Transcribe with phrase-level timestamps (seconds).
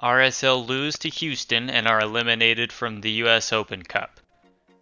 [0.00, 4.20] RSL lose to Houston and are eliminated from the US Open Cup.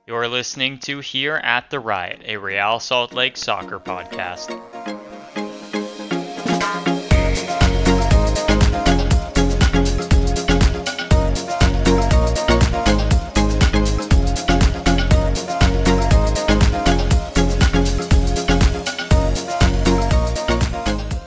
[0.06, 4.50] You're listening to Here at the Riot, a Real Salt Lake soccer podcast.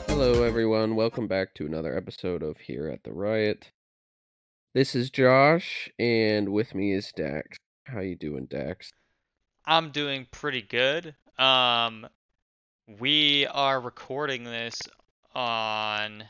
[0.08, 0.96] Hello, everyone.
[0.96, 3.72] Welcome back to another episode of Here at the Riot.
[4.72, 7.58] This is Josh, and with me is Dax.
[7.86, 8.92] How you doing, Dax?
[9.66, 11.16] I'm doing pretty good.
[11.40, 12.08] Um,
[13.00, 14.80] we are recording this
[15.34, 16.24] on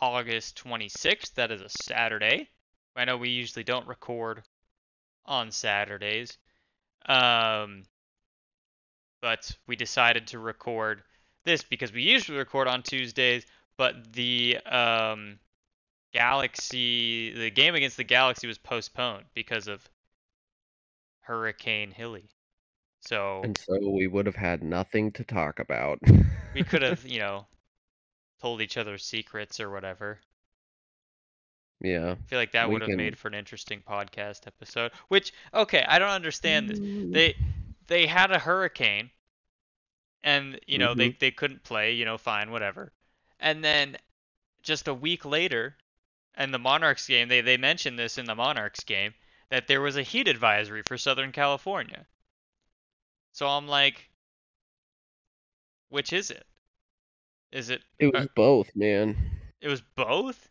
[0.00, 1.34] August 26th.
[1.34, 2.48] That is a Saturday.
[2.96, 4.42] I know we usually don't record
[5.24, 6.36] on Saturdays.
[7.06, 7.84] Um,
[9.22, 11.04] but we decided to record
[11.44, 13.46] this because we usually record on Tuesdays,
[13.76, 15.38] but the um,
[16.14, 19.86] Galaxy, the game against the Galaxy was postponed because of
[21.20, 22.30] Hurricane Hilary.
[23.00, 25.98] So And so we would have had nothing to talk about.
[26.54, 27.46] we could have, you know,
[28.40, 30.20] told each other secrets or whatever.
[31.80, 32.12] yeah.
[32.12, 34.92] I feel like that would have can- made for an interesting podcast episode.
[35.08, 36.78] Which, okay, I don't understand this.
[36.78, 37.34] They
[37.88, 39.10] they had a hurricane,
[40.22, 41.18] and you know they mm-hmm.
[41.18, 41.92] they couldn't play.
[41.92, 42.92] You know, fine, whatever.
[43.40, 43.96] And then
[44.62, 45.76] just a week later,
[46.38, 49.14] in the Monarchs game, they they mentioned this in the Monarchs game
[49.50, 52.06] that there was a heat advisory for Southern California.
[53.32, 54.10] So I'm like,
[55.88, 56.44] which is it?
[57.52, 57.82] Is it?
[57.98, 59.16] It was uh, both, man.
[59.60, 60.48] it was both.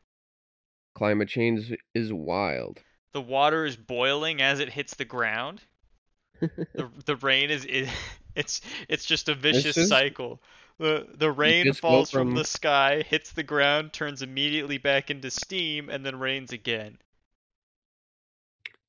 [0.95, 2.79] Climate change is wild.
[3.13, 5.61] The water is boiling as it hits the ground.
[6.39, 7.89] the the rain is, is
[8.35, 10.41] it's it's just a vicious just- cycle.
[10.79, 12.29] The the rain falls from...
[12.29, 16.97] from- the sky, hits the ground, turns immediately back into steam, and then rains again.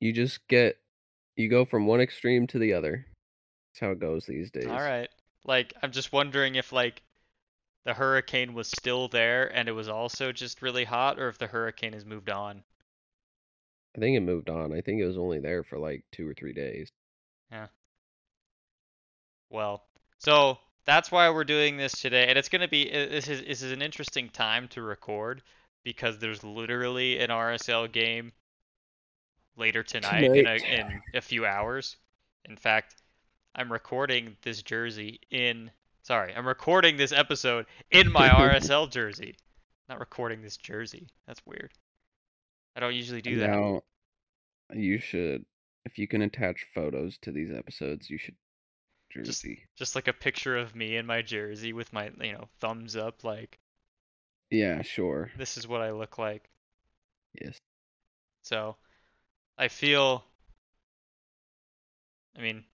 [0.00, 0.78] You just get,
[1.36, 3.06] you go from one extreme to the other.
[3.72, 4.66] That's how it goes these days.
[4.66, 5.08] All right.
[5.44, 7.02] Like I'm just wondering if like
[7.84, 11.46] the hurricane was still there and it was also just really hot, or if the
[11.46, 12.62] hurricane has moved on.
[13.96, 14.72] I think it moved on.
[14.72, 16.90] I think it was only there for like two or three days.
[17.52, 17.66] Yeah.
[19.50, 19.84] Well,
[20.18, 23.72] so that's why we're doing this today, and it's gonna be this is this is
[23.72, 25.42] an interesting time to record
[25.84, 28.32] because there's literally an RSL game
[29.56, 31.96] later tonight, in a in a few hours.
[32.44, 32.96] In fact,
[33.54, 35.70] I'm recording this jersey in
[36.02, 39.36] sorry, I'm recording this episode in my RSL jersey.
[39.88, 41.08] Not recording this jersey.
[41.26, 41.72] That's weird.
[42.76, 43.50] I don't usually do that.
[43.50, 43.82] Now,
[44.72, 45.44] you should,
[45.84, 48.34] if you can attach photos to these episodes, you should
[49.14, 49.68] jersey.
[49.76, 53.24] Just like a picture of me in my jersey with my, you know, thumbs up
[53.24, 53.60] like
[54.50, 55.30] Yeah, sure.
[55.36, 56.50] this is what I look like.
[57.34, 57.58] Yes.
[58.42, 58.76] So
[59.58, 60.24] I feel
[62.36, 62.64] I mean,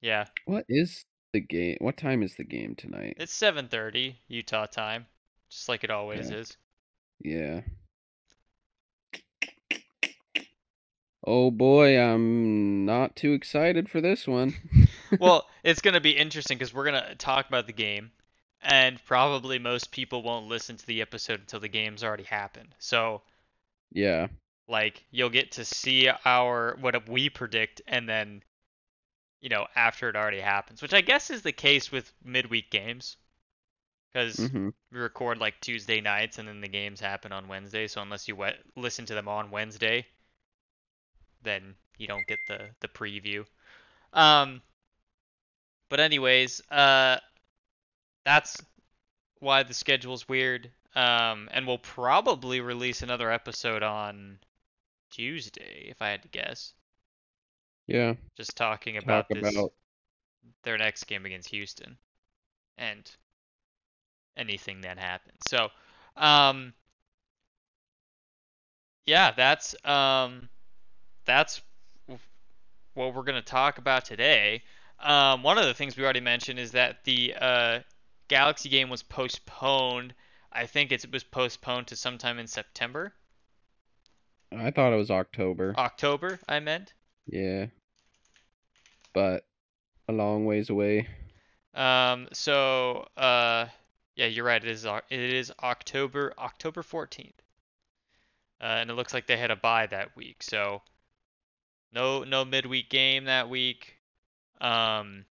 [0.00, 1.76] yeah, What is the game?
[1.82, 3.18] What time is the game tonight?
[3.18, 5.06] it's 7:30 Utah time,
[5.48, 6.30] just like it always Yeah.
[6.30, 6.58] is.
[7.20, 7.62] Yeah.
[11.26, 14.54] Oh boy, I'm not too excited for this one.
[15.18, 18.12] Well, it's going to be interesting cuz we're going to talk about the game
[18.62, 22.74] and probably most people won't listen to the episode until the game's already happened.
[22.78, 23.22] So,
[23.92, 24.28] yeah.
[24.68, 28.42] like you'll get to see our what we predict and then
[29.40, 33.16] you know, after it already happens, which I guess is the case with midweek games.
[34.14, 37.86] Cuz hmm we record like Tuesday nights and then the games happen on Wednesday.
[37.86, 40.06] So unless you we- listen to them on Wednesday,
[41.42, 43.46] then you don't get the the preview.
[44.12, 44.62] Um,
[45.94, 47.18] but anyways, uh,
[48.24, 48.60] that's
[49.38, 50.68] why the schedule's weird.
[50.96, 54.38] Um, and we'll probably release another episode on
[55.12, 56.72] Tuesday, if I had to guess.
[57.86, 58.14] Yeah.
[58.36, 59.72] Just talking about Talk this about
[60.64, 61.96] their next game against Houston
[62.76, 63.08] and
[64.36, 65.44] anything that happens.
[65.46, 65.68] So,
[66.16, 66.74] um
[69.06, 70.48] yeah, that's um
[71.24, 71.62] that's
[72.94, 74.62] what we're going to talk about today.
[75.00, 77.80] Um one of the things we already mentioned is that the uh
[78.28, 80.14] Galaxy game was postponed.
[80.52, 83.12] I think it was postponed to sometime in September,
[84.58, 85.74] I thought it was October.
[85.76, 86.92] October, I meant.
[87.26, 87.66] Yeah.
[89.12, 89.46] But
[90.08, 91.08] a long ways away.
[91.74, 93.66] Um, so, uh,
[94.16, 94.62] yeah, you're right.
[94.62, 94.84] It is.
[94.84, 97.32] It is October October 14th,
[98.60, 100.42] uh, and it looks like they had a bye that week.
[100.42, 100.82] So,
[101.92, 103.93] no no midweek game that week.
[104.60, 105.26] Um,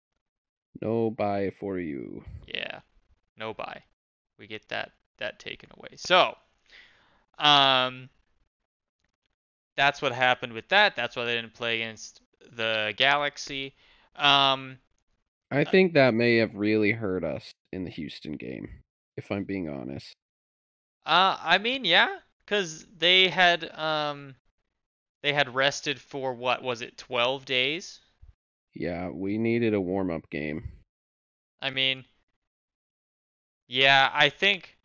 [0.81, 2.25] No buy for you.
[2.47, 2.81] yeah,
[3.37, 3.83] no buy.
[4.37, 5.95] We get that that taken away.
[5.97, 6.35] So,
[7.39, 8.09] um,
[9.75, 10.95] that's what happened with that.
[10.95, 12.21] That's why they didn't play against
[12.55, 13.75] the Galaxy.
[14.15, 14.77] Um,
[15.51, 18.81] I think that may have really hurt us in the Houston game,
[19.17, 20.15] if I'm being honest.
[21.05, 24.35] uh, I mean, yeah, because they had um,
[25.21, 27.99] they had rested for what was it, 12 days?
[28.73, 30.71] Yeah, we needed a warm up game.
[31.61, 32.05] I mean,
[33.67, 34.77] yeah, I think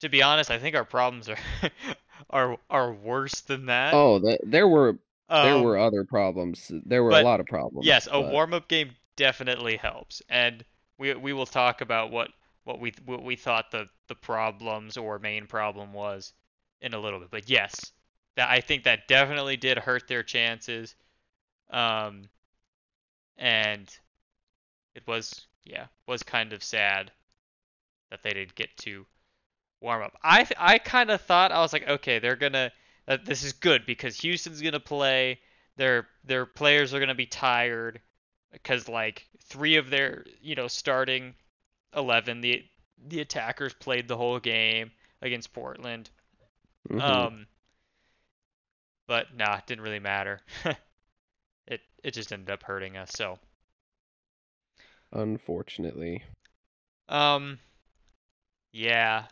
[0.00, 1.38] to be honest, I think our problems are
[2.30, 3.94] are are worse than that.
[3.94, 4.98] Oh, the, there were
[5.42, 6.70] there Um, were other problems.
[6.86, 7.86] There were but a lot of problems.
[7.86, 10.64] yes, a but- warm-up game definitely helps, and
[10.98, 12.30] we we will talk about what
[12.64, 16.32] what we what we thought the the problems or main problem was
[16.80, 17.30] in a little bit.
[17.30, 17.92] But yes,
[18.36, 20.94] that I think that definitely did hurt their chances.
[21.70, 22.28] Um,
[23.36, 23.98] and
[24.94, 27.12] it was yeah was kind of sad
[28.10, 29.06] that they didn't get to
[29.80, 30.16] warm up.
[30.22, 32.72] I th- I kind of thought I was like okay they're gonna
[33.06, 35.40] that this is good because Houston's gonna play
[35.76, 38.00] their their players are gonna be tired
[38.52, 41.34] because like three of their you know starting
[41.96, 42.64] eleven the
[43.08, 44.90] the attackers played the whole game
[45.22, 46.10] against Portland.
[46.90, 47.00] Mhm.
[47.00, 47.46] Um,
[49.06, 50.40] but nah, it didn't really matter.
[51.68, 53.12] it it just ended up hurting us.
[53.12, 53.38] So
[55.12, 56.24] Unfortunately.
[57.08, 57.58] um,
[58.72, 59.26] yeah.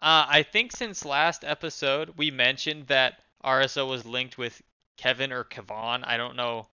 [0.00, 4.62] Uh, I think since last episode we mentioned that RSO was linked with
[4.98, 6.04] Kevin or Kevon.
[6.06, 6.68] I don't know.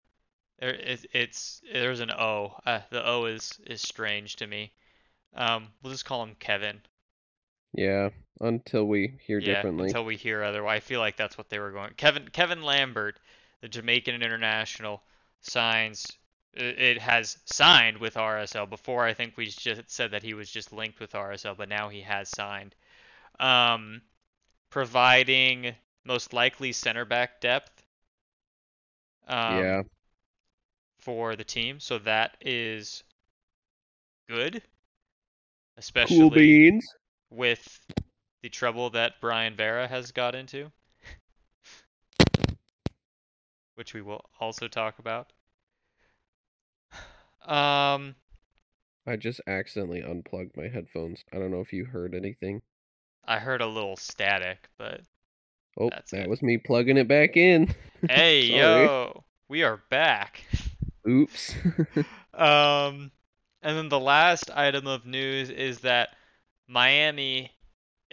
[0.58, 2.58] There is it's there's an O.
[2.66, 4.72] Uh, the O is is strange to me.
[5.34, 6.82] Um, we'll just call him Kevin.
[7.74, 8.10] Yeah,
[8.40, 9.88] until we hear Yeah, differently.
[9.88, 10.76] until we hear otherwise.
[10.76, 11.94] I feel like that's what they were going.
[11.96, 13.18] Kevin Kevin Lambert,
[13.66, 15.02] the Jamaican international,
[15.40, 16.06] signs.
[16.54, 18.70] It it has signed with RSL.
[18.70, 21.88] Before I think we just said that he was just linked with RSL, but now
[21.88, 22.76] he has signed.
[23.40, 24.02] Um,
[24.70, 25.74] providing
[26.04, 27.84] most likely center back depth.
[29.26, 29.82] Um, yeah.
[31.00, 33.02] For the team, so that is
[34.28, 34.62] good,
[35.76, 36.30] especially Cool
[37.30, 37.80] with
[38.42, 40.70] the trouble that Brayan Vera has got into,
[43.76, 45.32] which we will also talk about.
[47.46, 48.16] Um,
[49.06, 51.24] I just accidentally unplugged my headphones.
[51.32, 52.62] I don't know if you heard anything.
[53.24, 55.02] I heard a little static, but
[55.78, 56.30] Oh, That's that it.
[56.30, 57.74] was me plugging it back in.
[58.08, 60.42] hey, yo, we are back.
[61.08, 61.54] Oops.
[62.34, 63.10] Um,
[63.62, 66.10] and then the last item of news is that
[66.68, 67.50] Miami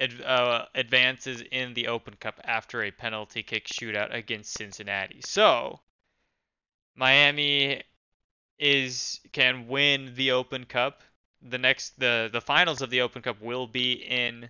[0.04, 5.22] ad- uh, advances in the Open Cup after a penalty kick shootout against Cincinnati.
[5.26, 5.80] So,
[6.96, 7.82] Miami
[8.60, 11.02] is can win the Open Cup.
[11.42, 14.50] The next the the finals of the Open Cup will be in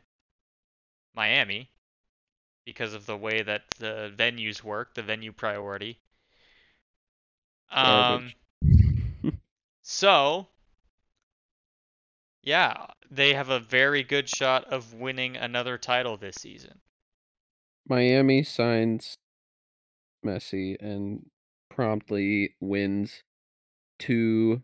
[1.15, 1.69] Miami
[2.65, 5.99] because of the way that the venues work, the venue priority.
[7.71, 8.31] Um
[9.81, 10.47] so,
[12.43, 16.79] yeah, they have a very good shot of winning another title this season.
[17.87, 19.17] Miami signs
[20.25, 21.25] Messi and
[21.69, 23.23] promptly wins
[23.99, 24.61] two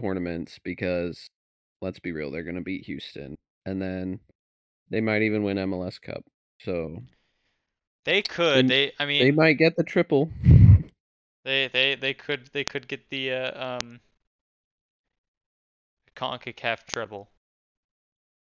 [0.00, 1.28] tournaments because
[1.80, 4.20] let's be real, they're going to beat Houston and then
[4.90, 6.24] they might even win MLS Cup.
[6.60, 7.02] So
[8.04, 8.68] They could.
[8.68, 10.30] They- I mean, they might get the triple.
[11.44, 14.00] they they they could they could get the uh, um
[16.18, 17.30] CONCACAF treble.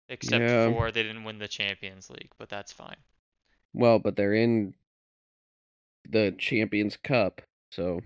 [0.09, 0.71] Except Yeah.
[0.71, 2.95] for they didn't win the Champions League, but that's fine.
[3.74, 4.74] Well, but they're in
[6.09, 7.41] the Champions Cup.
[7.71, 8.00] So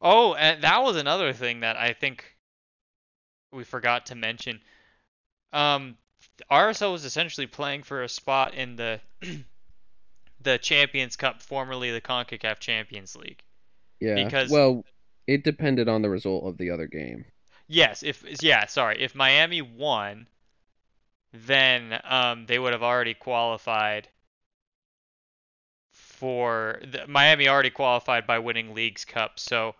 [0.00, 2.36] Oh, and that was another thing that I think
[3.52, 4.60] we forgot to mention.
[5.52, 5.96] Um,
[6.50, 9.00] RSL was essentially playing for a spot in the
[10.40, 13.42] the Champions Cup, formerly the CONCACAF Champions League.
[13.98, 14.14] yeah.
[14.24, 14.84] Because- well,
[15.26, 17.24] it depended on the result of the other game.
[17.70, 20.28] Yes, if yeah, sorry, if Miami won,
[21.32, 24.08] then um they would have already qualified
[25.92, 29.74] for the, Miami already qualified by winning Leagues Cup, so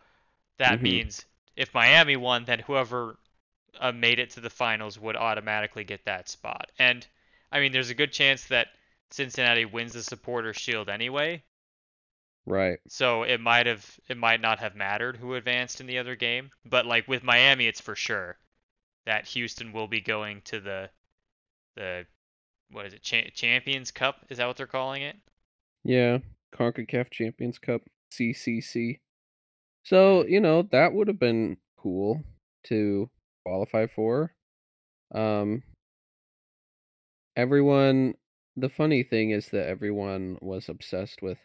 [0.58, 0.82] that Mhm.
[0.82, 3.18] means if Miami won, then whoever
[3.80, 6.72] uh, made it to the finals would automatically get that spot.
[6.78, 7.06] And
[7.52, 8.68] I mean, there's a good chance that
[9.10, 11.42] Cincinnati wins the Supporter Shield anyway,
[12.50, 12.80] Right.
[12.88, 16.50] so it might have it might not have mattered who advanced in the other game,
[16.64, 18.38] but like with Miami, it's for sure
[19.06, 20.90] that Houston will be going to the
[21.76, 22.06] the
[22.72, 24.26] what is it Cha- Champions Cup?
[24.30, 25.16] Is that what they're calling it?
[25.84, 26.18] Yeah,
[26.54, 28.98] CONCACAF Champions Cup, CCC.
[29.84, 32.22] So, you know, that would have been cool
[32.64, 33.08] to
[33.44, 34.34] qualify for.
[35.14, 35.62] Um
[37.36, 38.14] everyone
[38.56, 41.38] the funny thing is that everyone was obsessed with,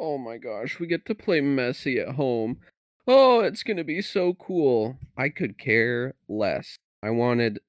[0.00, 2.58] oh my gosh, we get to play Messi at home.
[3.06, 4.96] Oh, it's gonna be so cool.
[5.16, 6.76] I could care less.
[7.02, 7.60] I wanted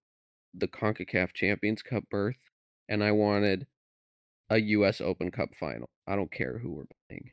[0.53, 2.49] the CONCACAF Champions Cup berth,
[2.89, 3.67] and I wanted
[4.49, 5.01] a U.S.
[5.01, 5.89] Open Cup final.
[6.07, 7.31] I don't care who we're playing.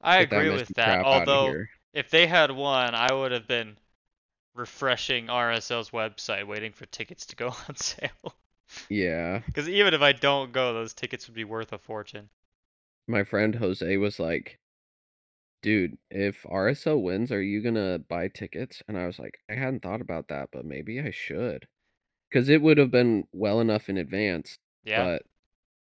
[0.00, 1.04] I Get agree Messi with that.
[1.04, 3.76] Although if they had won, I would have been
[4.54, 8.34] refreshing RSL's website waiting for tickets to go on sale.
[8.88, 12.28] Yeah, Because even if I don't go, those tickets would be worth a fortune.
[13.08, 14.58] My friend Jose was like,
[15.62, 19.82] "Dude, if RSL wins, are you gonna buy tickets?" And I was like, "I hadn't
[19.82, 21.66] thought about that, but maybe I should."
[22.28, 25.04] Because it would have been well enough in advance, Yeah.
[25.04, 25.22] but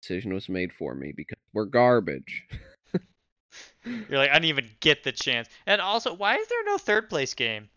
[0.01, 2.48] decision was made for me because we're garbage.
[3.84, 5.50] You're like, I didn't even get the chance.
[5.65, 7.69] And also, why is there no third place game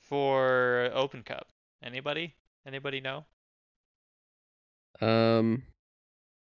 [0.00, 1.48] for Open Cup?
[1.82, 2.34] Anybody?
[2.66, 3.24] Anybody know?
[5.00, 5.62] Um,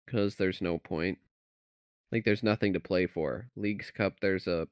[0.05, 1.19] because there's no point.
[2.11, 3.49] Like, there's nothing to play for.
[3.55, 4.67] Leagues Cup, there's a,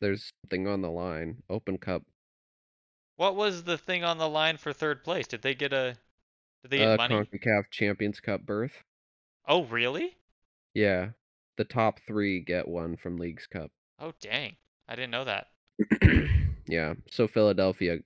[0.00, 1.42] there's something on the line.
[1.50, 2.04] Open Cup,
[3.16, 5.26] What was the thing on the line for third place?
[5.26, 5.98] Did they get a?
[6.62, 7.14] Did they get uh, money?
[7.16, 8.82] Concacaf Champions Cup berth.
[9.46, 10.16] Oh, really?
[10.74, 11.10] Yeah,
[11.56, 13.70] the top three get one from Leagues Cup.
[13.98, 14.56] Oh, dang!
[14.88, 15.48] I didn't know that.
[16.66, 17.98] yeah, so Philadelphia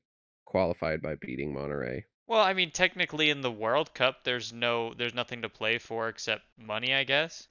[0.44, 2.04] qualified by beating Monterrey.
[2.26, 6.08] Well, I mean, technically in the World Cup, there's no, there's nothing to play for
[6.08, 7.48] except money, I guess.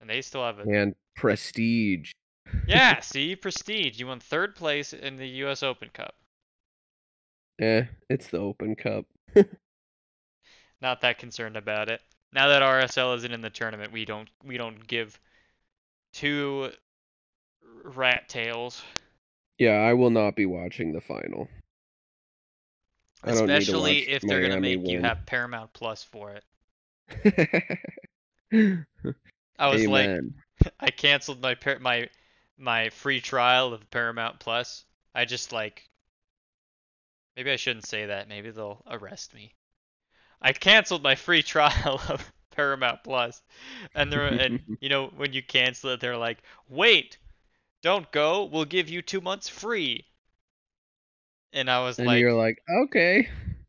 [0.00, 0.62] And they still have a.
[0.62, 2.12] And prestige.
[2.66, 3.98] Yeah, see, prestige.
[3.98, 5.62] You won third place in the U.S.
[5.62, 6.14] Open Cup.
[7.60, 9.06] Eh, it's the Open Cup.
[10.80, 12.00] Not that concerned about it.
[12.32, 15.18] Now that RSL isn't in the tournament, we don't, we don't give
[16.12, 16.70] two
[17.82, 18.82] rat tails.
[19.58, 21.48] Yeah, I will not be watching the final.
[23.24, 26.34] I don't need to Especially if they're gonna Miami make you have Paramount Plus for
[26.34, 26.44] it.
[29.58, 30.10] I was like,
[30.80, 32.08] I canceled my par- my
[32.58, 34.84] my free trial of Paramount Plus.
[35.14, 35.88] I just like
[37.36, 38.28] maybe I shouldn't say that.
[38.28, 39.54] Maybe they'll arrest me.
[40.40, 43.42] I canceled my free trial of Paramount Plus,
[43.94, 47.18] and they're and you know when you cancel it, they're like, wait,
[47.82, 48.44] don't go.
[48.44, 50.04] We'll give you two months free.
[51.52, 53.28] And I was and like, you're like, okay.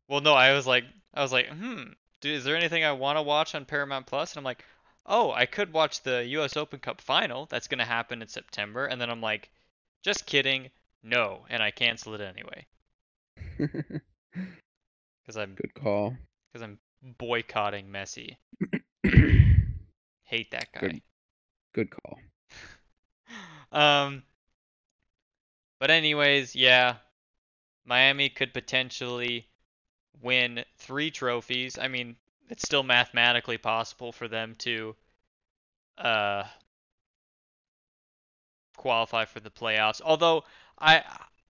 [0.10, 1.84] well, no, I was like, I was like, hmm,
[2.20, 4.34] dude, is there anything I want to watch on Paramount Plus?
[4.34, 4.64] And I'm like,
[5.08, 6.58] oh, I could watch the U.S.
[6.58, 7.46] Open Cup final.
[7.48, 8.86] That's gonna happen in September.
[8.86, 9.50] And then I'm like,
[10.04, 10.70] just kidding,
[11.04, 12.66] no, and I cancel it anyway
[13.58, 16.16] because I'm Good call.
[16.52, 16.78] because I'm
[17.18, 18.36] boycotting Messi.
[20.24, 20.80] Hate that guy.
[20.80, 21.02] Good.
[21.74, 22.20] Good call.
[23.70, 24.24] Um.
[25.80, 26.96] But anyways, yeah,
[27.86, 29.46] Miami could potentially
[30.22, 31.78] win three trophies.
[31.78, 32.16] I mean,
[32.50, 34.96] it's still mathematically possible for them to
[35.98, 36.44] uh
[38.78, 40.02] qualify for the playoffs.
[40.04, 40.44] Although
[40.80, 41.04] I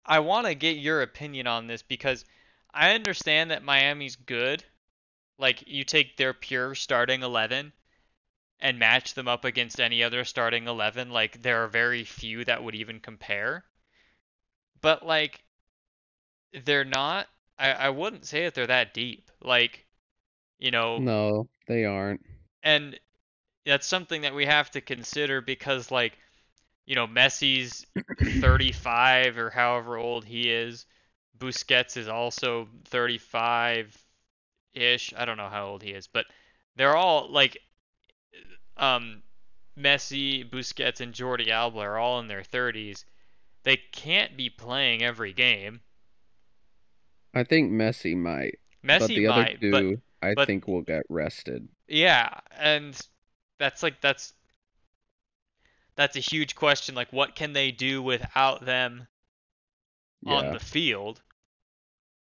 [0.05, 2.25] I want to get your opinion on this because
[2.73, 4.65] I understand that Miami's good.
[5.39, 7.73] Like you take their pure starting 11
[8.61, 12.63] and match them up against any other starting 11, like there are very few that
[12.63, 13.65] would even compare.
[14.81, 15.43] But like
[16.65, 19.31] they're not I I wouldn't say that they're that deep.
[19.41, 19.86] Like
[20.59, 22.21] you know, No, they aren't.
[22.63, 22.99] and
[23.65, 26.19] that's something that we have to consider because like
[26.87, 27.87] you know Messi's
[28.41, 30.87] 35 or however old he is.
[31.39, 33.95] Busquets is also 35
[34.73, 36.25] ish I don't know how old he is but
[36.77, 37.59] they're all like
[38.79, 39.23] um
[39.79, 43.05] Messi Busquets and Jordi Alba are all in their 30s
[43.65, 45.81] they can't be playing every game.
[47.35, 49.85] I think Messi might, Messi but the other might two, but
[50.23, 51.69] I but- think will get rested.
[51.89, 52.99] Yeah, and
[53.59, 54.33] that's like that's
[55.97, 56.95] that's a huge question.
[56.95, 59.09] Like, what can they do without them
[60.27, 61.23] on the field?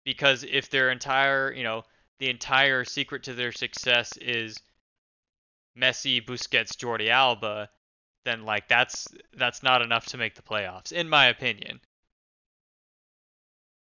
[0.04, 1.84] Because if their entire, you know,
[2.18, 4.56] the entire secret to their success is
[5.76, 7.68] Messi, Busquets, Jordi Alba,
[8.24, 11.80] then like that's that's not enough to make the playoffs, in my opinion.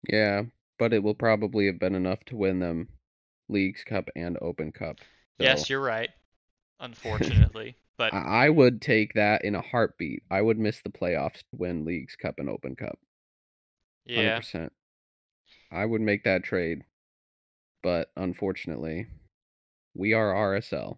[0.07, 0.43] yeah,
[0.77, 2.89] but it will probably have been enough to win them
[3.49, 4.97] Leagues Cup and Open Cup.
[5.39, 6.09] Yes, you're right.
[6.79, 10.23] Unfortunately, but I I would take that in a heartbeat.
[10.29, 12.99] I would miss the playoffs to win Leagues Cup and Open Cup.
[14.05, 14.69] yeah, 100%.
[15.71, 16.83] I would make that trade.
[17.81, 19.07] But unfortunately,
[19.93, 20.97] we are RSL.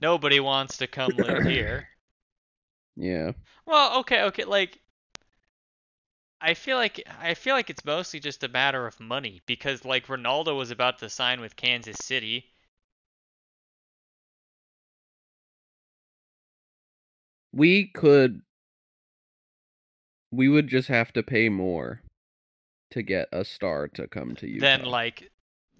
[0.00, 1.88] nobody wants to come live here.
[2.96, 3.32] Yeah.
[3.66, 4.80] Well, okay, okay, like
[6.40, 10.06] I feel like I feel like it's mostly just a matter of money because like
[10.06, 12.52] Ronaldo was about to sign with Kansas City.
[17.52, 18.42] We could
[20.30, 22.02] we would just have to pay more
[22.90, 24.60] to get a star to come to you.
[24.60, 25.30] Then like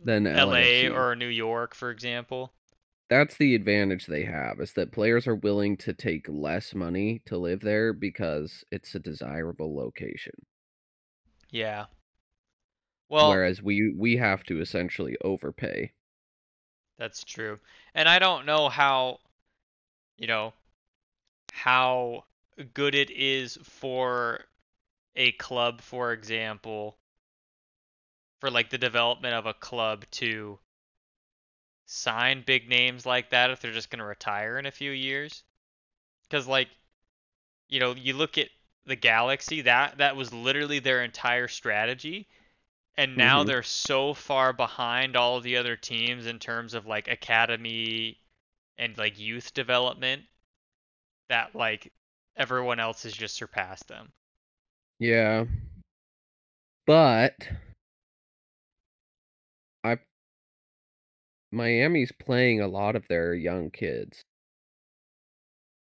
[0.02, 2.52] than LA or New York, for example
[3.10, 7.36] that's the advantage they have is that players are willing to take less money to
[7.38, 10.46] live there because it's a desirable location.
[11.50, 11.86] Yeah.
[13.10, 15.92] Well, Whereas we we have to essentially overpay.
[16.98, 17.60] That's true.
[17.94, 19.20] And I don't know how,
[20.18, 20.54] you know,
[21.52, 22.24] how
[22.74, 24.46] good it is for
[25.16, 26.98] a club, for example,
[28.40, 30.58] for like the development of a club to
[31.88, 35.44] sign big names like that if they're just going to retire in a few years.
[36.30, 36.68] Cuz like,
[37.68, 38.50] you know, you look at
[38.84, 42.28] the Galaxy, that that was literally their entire strategy
[42.96, 43.44] and now Mhm.
[43.44, 48.20] they're so far behind all the other teams in terms of like academy
[48.78, 50.24] and like youth development
[51.28, 51.92] that like
[52.36, 54.12] everyone else has just surpassed them.
[54.98, 55.44] Yeah.
[56.86, 57.36] But
[61.50, 64.24] Miami's playing a lot of their young kids.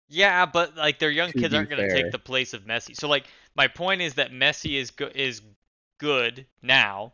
[0.08, 2.96] Yeah, but like their young To kids aren't going to take the place of Messi.
[2.96, 5.42] So like my point is that Messi is go- is
[5.98, 7.12] good now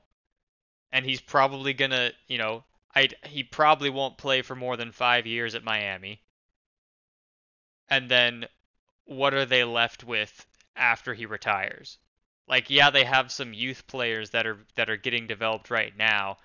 [0.92, 4.92] and he's probably going to, you know, I he probably won't play for more than
[4.92, 6.22] 5 years at Miami.
[7.90, 8.48] And then
[9.04, 11.98] what are they left with after he retires?
[12.46, 16.38] Like yeah, they have some youth players that are that are getting developed right now.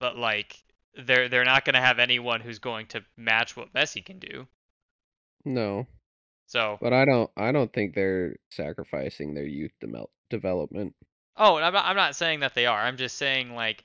[0.00, 0.64] But like
[0.98, 4.46] they're they're not going to have anyone who's going to match what Messi can do.
[5.44, 5.88] No,
[6.46, 10.94] So but I don't I don't think they're sacrificing their youth demel- development.
[11.36, 12.78] Oh, and I'm not, I'm not saying that they are.
[12.78, 13.84] I'm just saying like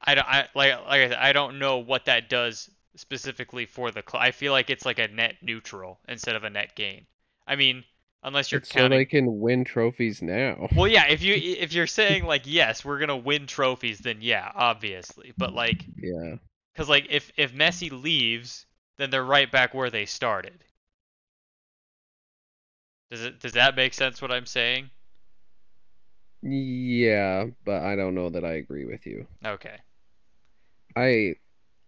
[0.00, 3.90] I don't I like like I said, I don't know what that does specifically for
[3.92, 4.22] the club.
[4.24, 7.06] I feel like it's like a net neutral instead of a net gain.
[7.46, 7.84] I mean,
[8.22, 10.68] unless you're It's so counting they can win trophies now.
[10.74, 14.18] Well, yeah, if you if you're saying like yes, we're going to win trophies, then
[14.20, 15.32] yeah, obviously.
[15.38, 16.36] But like Yeah.
[16.76, 20.64] cuz like if if Messi leaves, then they're right back where they started.
[23.10, 24.90] Does it does that make sense what I'm saying?
[26.42, 29.26] Yeah, but I don't know that I agree with you.
[29.44, 29.76] Okay.
[30.94, 31.34] I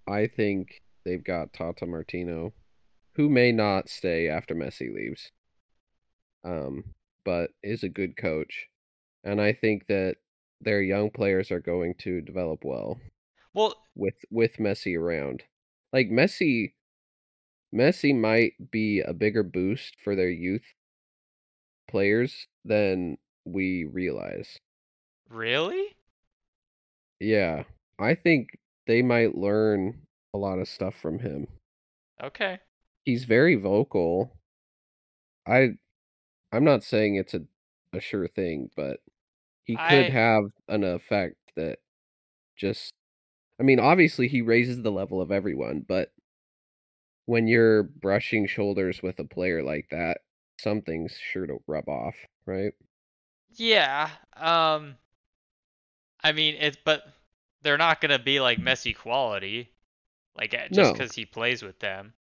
[0.07, 2.53] I think they've got Tata Martino,
[3.15, 5.31] who may not stay after Messi leaves.
[6.45, 8.69] Um, but is a good coach.
[9.25, 10.17] And I think that
[10.61, 12.99] their young players are going to develop well
[13.55, 15.45] Well, with with Messi around.
[15.93, 16.75] Like Messi
[17.75, 20.75] Messi might be a bigger boost for their youth
[21.89, 24.59] players than we realize.
[25.29, 25.97] really?
[27.21, 27.65] Yeah,
[27.99, 31.47] I think they might learn a lot of stuff from him.
[32.23, 32.61] Okay.
[33.05, 34.39] He's very vocal.
[35.47, 35.79] I
[36.53, 37.43] I'm not saying it's a,
[37.93, 39.01] a sure thing, but
[39.65, 41.79] he could I- have an effect that
[42.57, 42.93] just
[43.61, 46.13] I mean, obviously he raises the level of everyone, but
[47.27, 50.19] when you're brushing shoulders with a player like that,
[50.59, 52.15] something's sure to rub off,
[52.47, 52.75] right?
[53.57, 54.11] Yeah.
[54.37, 54.97] Um
[56.23, 57.13] I mean it's but
[57.61, 59.71] they're not gonna be like Messi quality.
[60.37, 60.95] Like uh, just No.
[60.95, 62.15] because he plays with them.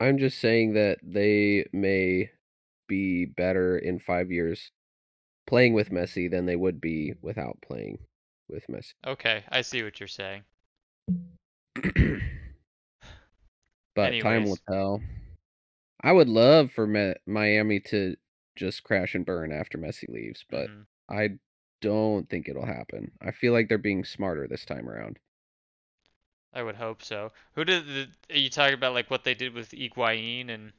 [0.00, 2.30] I'm just saying that they may
[2.90, 4.72] be better in 5 years
[5.46, 7.98] playing with Messi than they would be without playing
[8.48, 8.94] with Messi.
[9.06, 10.44] Okay, I see what you're saying.
[13.94, 15.00] but time will tell.
[16.02, 18.16] I would love for Mi- Miami to
[18.56, 20.86] just crash and burn after Messi leaves, but Mhm.
[21.08, 21.38] I
[21.80, 23.12] don't think it'll happen.
[23.22, 25.18] I feel like they're being smarter this time around.
[26.52, 27.32] I would hope so.
[27.54, 30.72] Who did the, are you talking about like what they did with Higuain and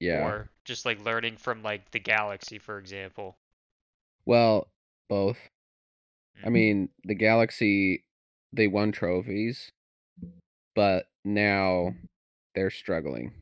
[0.00, 0.22] Yeah.
[0.22, 3.38] or just like learning from like the Galaxy for example?
[4.26, 4.70] Well,
[5.08, 5.38] both.
[6.44, 6.50] I Mm.
[6.50, 8.04] mean, the Galaxy
[8.52, 9.72] they won trophies,
[10.74, 11.94] but now
[12.54, 13.32] they're struggling.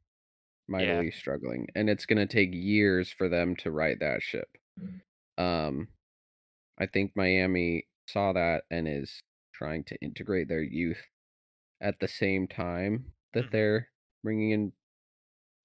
[0.68, 4.48] Mightily struggling, and it's going to take years for them to right that ship.
[5.38, 5.88] Um
[6.78, 9.22] I think Miami saw that and is
[9.54, 11.02] trying to integrate their youth
[11.80, 13.50] at the same time that Mhm.
[13.52, 13.88] they're
[14.24, 14.72] bringing in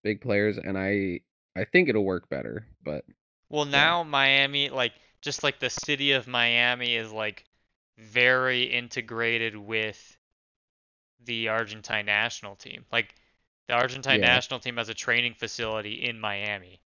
[0.08, 1.22] big players and I
[1.56, 3.04] I think it'll work better, but
[3.50, 7.44] Well, now Miami, like just like the city of Miami is like
[7.98, 10.18] very integrated with
[11.20, 12.84] the Argentine national team.
[12.92, 13.14] Like
[13.68, 14.22] the Argentine Yeah.
[14.22, 16.82] national team has a training facility in Miami.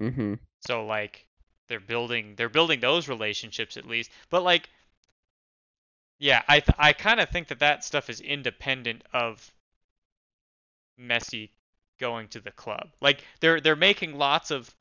[0.00, 0.38] mhm.
[0.60, 1.26] So like
[1.68, 4.10] they're building they're building those relationships at least.
[4.30, 4.70] But like
[6.18, 9.52] yeah, I th- I kind of think that that stuff is independent of
[10.98, 11.50] Messi
[12.02, 12.88] going to the club.
[13.00, 14.74] Like they're they're making lots of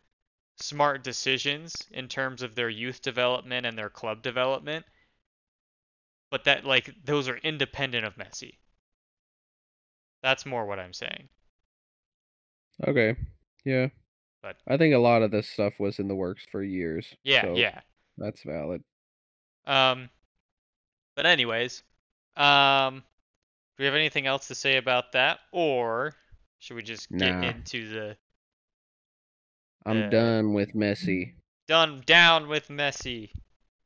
[0.57, 4.83] smart decisions in terms of their youth development and their club development.
[6.31, 8.55] But that like those are independent of Messi.
[10.23, 11.29] That's more what I'm saying.
[12.87, 13.15] Okay.
[13.63, 13.87] Yeah.
[14.41, 17.05] But- I think a lot of this stuff was in the works for years.
[17.23, 17.81] Yeah, so yeah.
[18.17, 18.83] That's valid.
[19.67, 20.09] Um,
[21.15, 21.83] but anyways,
[22.35, 23.03] um,
[23.77, 26.15] do we have anything else to say about that, or
[26.61, 27.49] should we just get Nah.
[27.49, 28.17] into the
[29.85, 30.09] I'm Yeah.
[30.09, 31.33] done with Messi.
[31.67, 33.31] done down with Messi?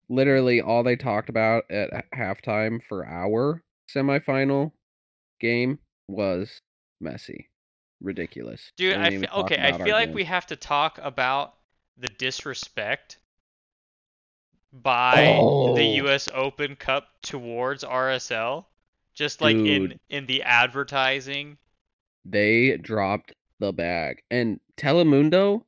[0.10, 4.72] Literally all they talked about at halftime for our semifinal
[5.40, 6.62] game was
[7.02, 7.48] Messi.
[8.02, 8.72] Ridiculous.
[8.76, 9.62] Dude, They I didn't even feel talk okay.
[9.62, 10.16] I feel like game.
[10.16, 11.56] we have to talk about
[11.98, 13.20] the disrespect
[14.74, 15.78] by the Oh.
[15.78, 16.28] U.S.
[16.34, 18.66] Open Cup towards RSL,
[19.14, 21.58] just like in in the advertising.
[22.26, 24.24] They dropped the bag.
[24.30, 25.64] And Telemundo,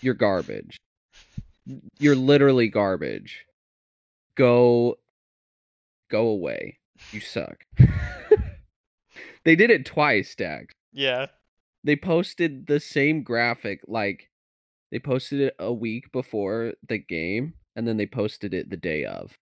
[0.00, 0.76] you're garbage.
[1.98, 3.46] You're literally garbage.
[4.36, 4.98] Go
[6.10, 6.78] go away.
[7.10, 7.64] You suck.
[9.44, 10.74] they did it twice, Dax.
[10.92, 11.26] Yeah.
[11.82, 14.30] They posted the same graphic like
[14.90, 19.04] they posted it a week before the game and then they posted it the day
[19.04, 19.36] of.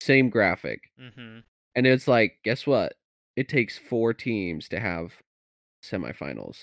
[0.00, 0.90] Same graphic.
[1.00, 1.40] Mm-hmm.
[1.74, 2.94] And it's like, guess what?
[3.36, 5.12] It takes four teams to have
[5.82, 6.62] semifinals.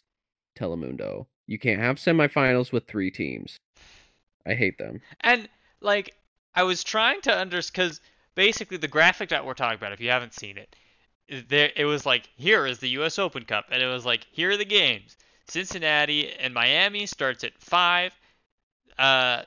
[0.58, 1.28] Telemundo.
[1.48, 3.58] You can't have semifinals with three teams.
[4.46, 5.02] I hate them.
[5.22, 5.50] And
[5.82, 6.16] like
[6.56, 8.02] I was trying to understand because
[8.36, 10.76] basically the graphic that we're talking about, if you haven't seen it,
[11.48, 13.18] there it was like here is the U.S.
[13.18, 15.18] Open Cup, and it was like here are the games.
[15.48, 18.14] Cincinnati and Miami starts at five.
[18.98, 19.44] Uh,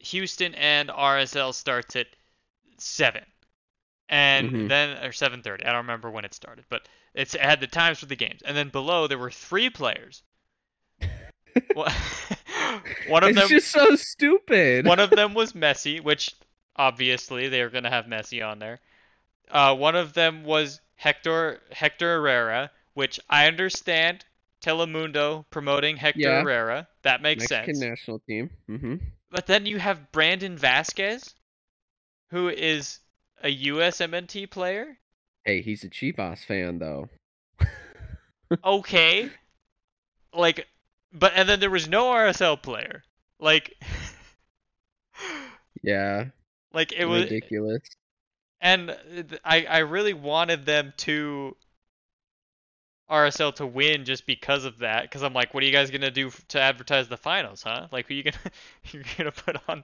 [0.00, 2.06] Houston and RSL starts at
[2.78, 3.24] seven,
[4.08, 4.68] and Mhm.
[4.68, 5.64] then or seven thirty.
[5.64, 8.42] I don't remember when it started, but it's it had the times for the games,
[8.42, 10.22] and then below there were three players.
[11.72, 11.92] One
[13.04, 14.86] one of it's them just so stupid.
[14.86, 16.34] one of them was Messi, which
[16.76, 18.80] obviously they were gonna have Messi on there.
[19.50, 24.24] Uh, one of them was Hector Hector Herrera, which I understand
[24.62, 26.42] Telemundo promoting Hector Yeah.
[26.42, 26.88] Herrera.
[27.02, 27.80] That makes Mexican sense.
[27.80, 28.50] national team.
[28.66, 28.96] hmm
[29.30, 31.34] But then you have Brandon Vazquez,
[32.30, 32.98] who is
[33.42, 34.98] a USMNT player.
[35.44, 37.08] Hey, he's a Chivas fan though.
[38.64, 39.30] Okay.
[40.34, 40.66] like
[41.12, 43.02] but and then there was no RSL player.
[43.38, 43.74] Like
[45.82, 46.26] Yeah,
[46.72, 47.82] like it was ridiculous.
[48.60, 48.96] and
[49.44, 51.56] I I really wanted them to
[53.10, 56.10] RSL to win just because of that because I'm like what are you guys gonna
[56.10, 57.88] do to advertise the finals huh?
[57.90, 58.36] Like who you gonna
[58.92, 59.82] you're gonna put on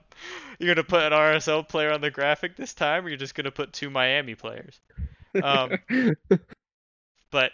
[0.59, 3.51] you're gonna put an RSL player on the graphic this time or you're just gonna
[3.51, 4.81] put two Miami players?
[5.43, 5.79] Um,
[7.31, 7.53] but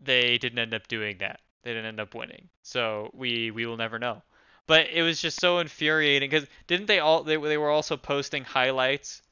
[0.00, 1.40] they didn't end up doing that.
[1.62, 2.48] They didn't end up winning.
[2.62, 4.22] So we we will never know.
[4.66, 8.44] But it was just so infuriating because didn't they all they, they were also posting
[8.44, 9.22] highlights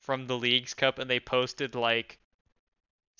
[0.00, 2.18] from the Leagues Cup and they posted like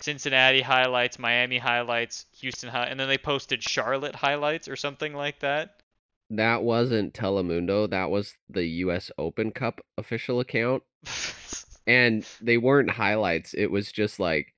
[0.01, 5.41] Cincinnati highlights, Miami highlights, Houston high, and then they posted Charlotte highlights or something like
[5.41, 5.83] that.
[6.31, 7.89] that wasn't Telemundo.
[7.89, 9.11] That was the U.S.
[9.19, 10.83] Open Cup official account.
[11.87, 13.55] and they weren't highlights.
[13.55, 14.55] It was just like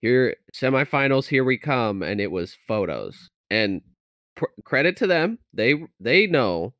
[0.00, 3.30] here semifinals, here we come, and it was photos.
[3.50, 3.82] And
[4.36, 6.74] pr- credit to them, they they know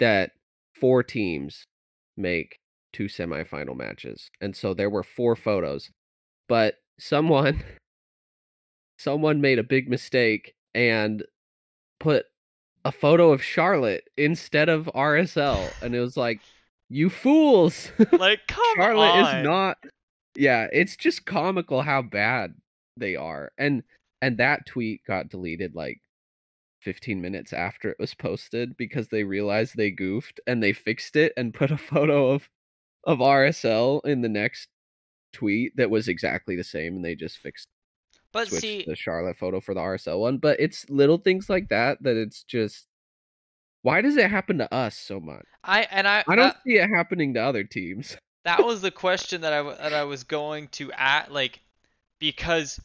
[0.00, 0.32] that
[0.78, 1.66] four teams
[2.16, 2.58] make
[2.92, 5.90] two semifinal matches, and so there were four photos.
[6.48, 7.62] But someone
[8.98, 11.24] someone made a big mistake and
[12.00, 12.26] put
[12.84, 16.40] a photo of Charlotte instead of RSL, and it was like,
[16.90, 17.90] you fools!
[18.12, 19.38] like, come Charlotte on.
[19.38, 19.78] is not.
[20.36, 22.54] Yeah, it's just comical how bad
[22.96, 23.82] they are, and
[24.20, 26.00] and that tweet got deleted like
[26.82, 31.32] 15 minutes after it was posted because they realized they goofed and they fixed it
[31.36, 32.48] and put a photo of
[33.04, 34.68] of RSL in the next
[35.34, 37.68] tweet that was exactly the same, and they just fixed
[38.32, 40.38] But switched see, the Charlotte photo for the RSL one.
[40.38, 42.86] But it's little things like that that it's just.
[43.82, 45.44] Why does it happen to us so much?
[45.62, 48.16] I and I I don't see it happening to other teams.
[48.44, 51.60] that was the question that I that I was going to at like
[52.18, 52.80] because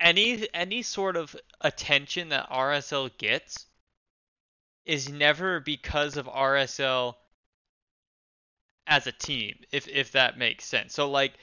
[0.00, 3.66] any any sort of attention that RSL gets
[4.86, 7.14] is never because of RSL
[8.86, 10.94] as a team if if that makes sense.
[10.94, 11.34] So like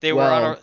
[0.00, 0.58] they were on a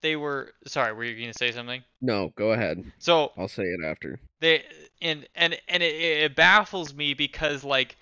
[0.00, 1.82] they were sorry, were you going to say something?
[2.00, 2.84] No, go ahead.
[2.98, 4.20] So I'll say it after.
[4.40, 4.64] they
[5.02, 7.96] and and and it, it baffles me because like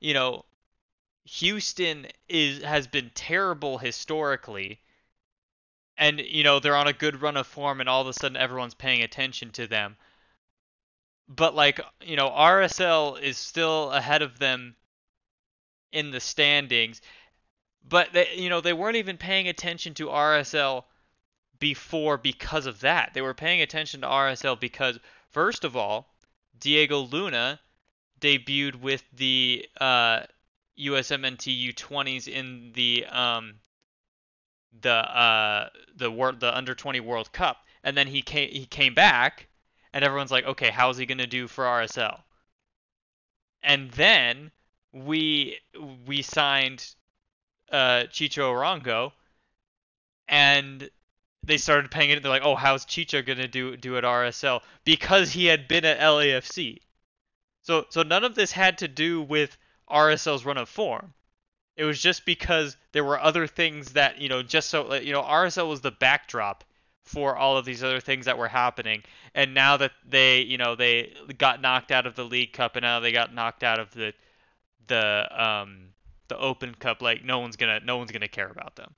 [0.00, 0.44] you know
[1.24, 4.80] Houston is has been terrible historically
[5.98, 8.36] and you know they're on a good run of form, and all of a sudden
[8.36, 9.96] everyone's paying attention to them.
[11.28, 14.76] But like you know, RSL is still ahead of them
[15.92, 17.00] in the standings,
[17.88, 20.84] but they, you know they weren't even paying attention to RSL
[21.58, 23.12] before because of that.
[23.14, 24.98] They were paying attention to RSL because
[25.30, 26.08] first of all,
[26.58, 27.60] Diego Luna
[28.20, 30.20] debuted with the uh,
[30.78, 33.54] USMNT U20s in the um,
[34.80, 39.48] the uh, the the under 20 World Cup, and then he came he came back,
[39.92, 42.22] and everyone's like, okay, how's he gonna do for RSL?
[43.62, 44.50] And then
[44.92, 45.58] we
[46.06, 46.94] we signed
[47.70, 49.12] uh, Chicho Arango,
[50.28, 50.88] and
[51.44, 52.22] they started paying it.
[52.22, 56.00] They're like, oh, how's Chicho gonna do do at RSL because he had been at
[56.00, 56.78] LAFC.
[57.62, 59.56] So so none of this had to do with
[59.90, 61.14] RSL's run of form.
[61.76, 65.22] It was just because there were other things that you know just so you know
[65.22, 66.64] RSL was the backdrop
[67.04, 69.02] for all of these other things that were happening.
[69.34, 72.82] And now that they you know they got knocked out of the League Cup and
[72.82, 74.12] now they got knocked out of the
[74.88, 75.90] the um
[76.28, 78.94] the Open Cup, like no one's gonna no one's gonna care about them.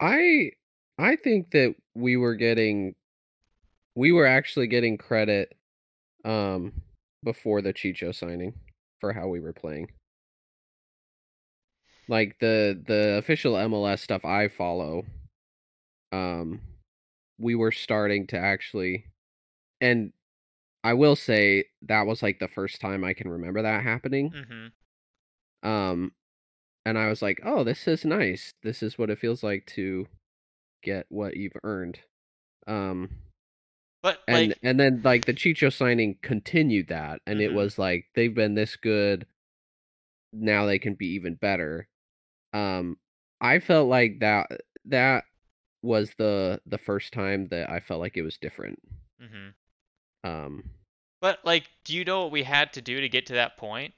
[0.00, 0.52] I
[0.98, 2.94] I think that we were getting
[3.94, 5.54] we were actually getting credit
[6.24, 6.72] um
[7.24, 8.54] before the Chicho signing
[9.00, 9.88] for how we were playing.
[12.08, 15.04] Like the the official MLS stuff I follow
[16.12, 16.60] um
[17.38, 19.04] we were starting to actually
[19.80, 20.12] and
[20.84, 24.30] I will say that was like the first time I can remember that happening.
[24.30, 24.66] Mm-hmm.
[25.62, 26.12] Um
[26.86, 28.54] and I was like, "Oh, this is nice.
[28.62, 30.08] This is what it feels like to
[30.82, 32.00] get what you've earned."
[32.66, 33.10] Um
[34.02, 37.54] But and like, and then like the Chicho signing continued that and it Mhm.
[37.54, 39.26] was like they've been this good
[40.32, 41.88] now they can be even better.
[42.52, 42.98] Um
[43.40, 44.48] I felt like that
[44.86, 45.24] that
[45.82, 48.80] was the the first time that I felt like it was different.
[49.18, 49.48] hmm
[50.24, 50.70] Um
[51.20, 53.94] but like, do you know what we had to do to get to that point?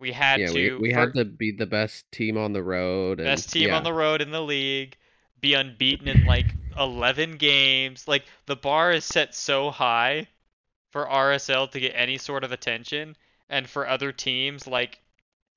[0.00, 3.18] We had yeah, to we fir- had to be the best team on the road
[3.18, 3.76] and best team yeah.
[3.76, 4.96] on the road in the league,
[5.40, 8.06] be unbeaten in like 11 games.
[8.06, 10.28] Like the bar is set so high
[10.90, 13.16] for RSL to get any sort of attention,
[13.48, 15.00] and for other teams like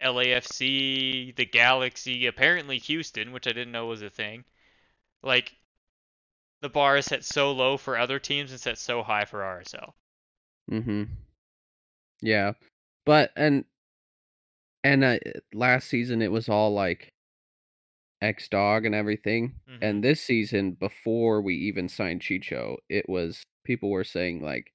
[0.03, 4.43] LAFC, the Galaxy, apparently Houston, which I didn't know was a thing.
[5.21, 5.55] Like
[6.61, 9.93] the bar is set so low for other teams and set so high for RSL.
[10.69, 11.07] Mm Mhm.
[12.21, 12.53] Yeah.
[13.05, 13.65] But and
[14.83, 15.17] and uh,
[15.53, 17.11] last season it was all like
[18.21, 19.55] X dog and everything.
[19.69, 19.77] Mhm.
[19.81, 24.71] And this season before we even signed Chicho, it was people were saying like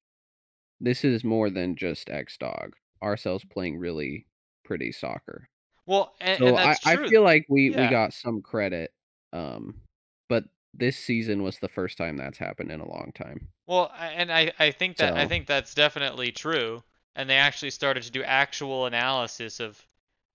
[0.81, 2.75] this is more than just X dog.
[3.03, 4.27] RSL's playing really
[4.65, 5.49] pretty soccer.
[5.87, 8.93] Well, and, So and I, I feel like we we got some credit
[9.33, 9.83] um
[10.29, 13.49] but this season was the first time that's happened in a long time.
[13.67, 16.83] Well, and I, I think that I think that's definitely true.
[17.15, 19.83] And they actually started to do actual analysis of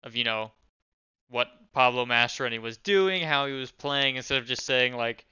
[0.03, 0.51] of you know
[1.29, 5.25] what Pablo Mastroeni was doing, how he was playing, instead of just saying like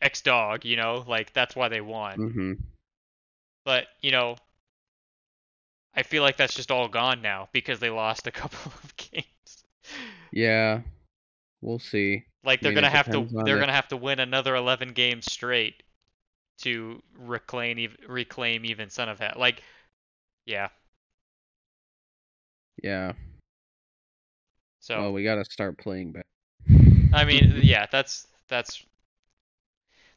[0.00, 2.18] X dog, you know, like that's why they won.
[2.18, 2.58] Mhm.
[3.64, 4.36] But you know,
[5.94, 9.64] I feel like that's just all gone now because they lost a couple of games.
[10.30, 10.82] Yeah.
[11.62, 12.24] We'll see.
[12.44, 15.30] Like they're mean, gonna have to they're if- gonna have to win another 11 games
[15.32, 15.82] straight
[16.58, 19.38] to reclaim reclaim even son of hat.
[19.38, 19.62] Like,
[20.44, 20.68] yeah.
[22.82, 23.12] Yeah.
[24.86, 26.26] So Well, we got to start playing back.
[27.12, 28.84] I mean, yeah, that's that's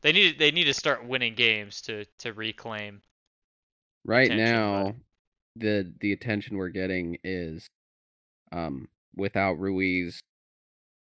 [0.01, 3.01] they need they need to start winning games to to reclaim.
[4.05, 4.93] right now
[5.55, 7.67] the the attention we're getting is
[8.51, 10.21] um without Ruiz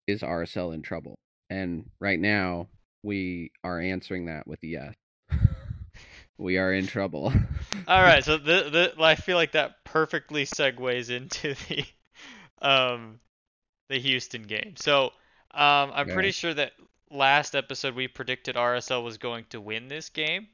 [0.06, 1.14] is RSL in trouble.
[1.48, 2.68] And right now
[3.02, 4.92] we are answering that with yes.
[6.36, 7.32] we are in trouble.
[7.88, 11.86] All right, so the the I feel like that perfectly segues into the
[12.60, 13.20] um
[13.88, 14.74] the Houston game.
[14.76, 15.06] So
[15.52, 16.72] um I'm pretty sure that
[17.10, 20.48] last episode we predicted RSL was going to win this game.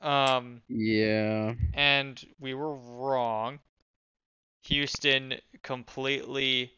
[0.00, 1.54] Um yeah.
[1.74, 3.60] and we were wrong.
[4.64, 6.72] Houston completely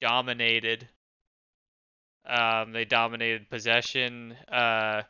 [0.00, 0.88] dominated.
[2.26, 4.36] Um, they dominated possession.
[4.50, 5.02] Uh,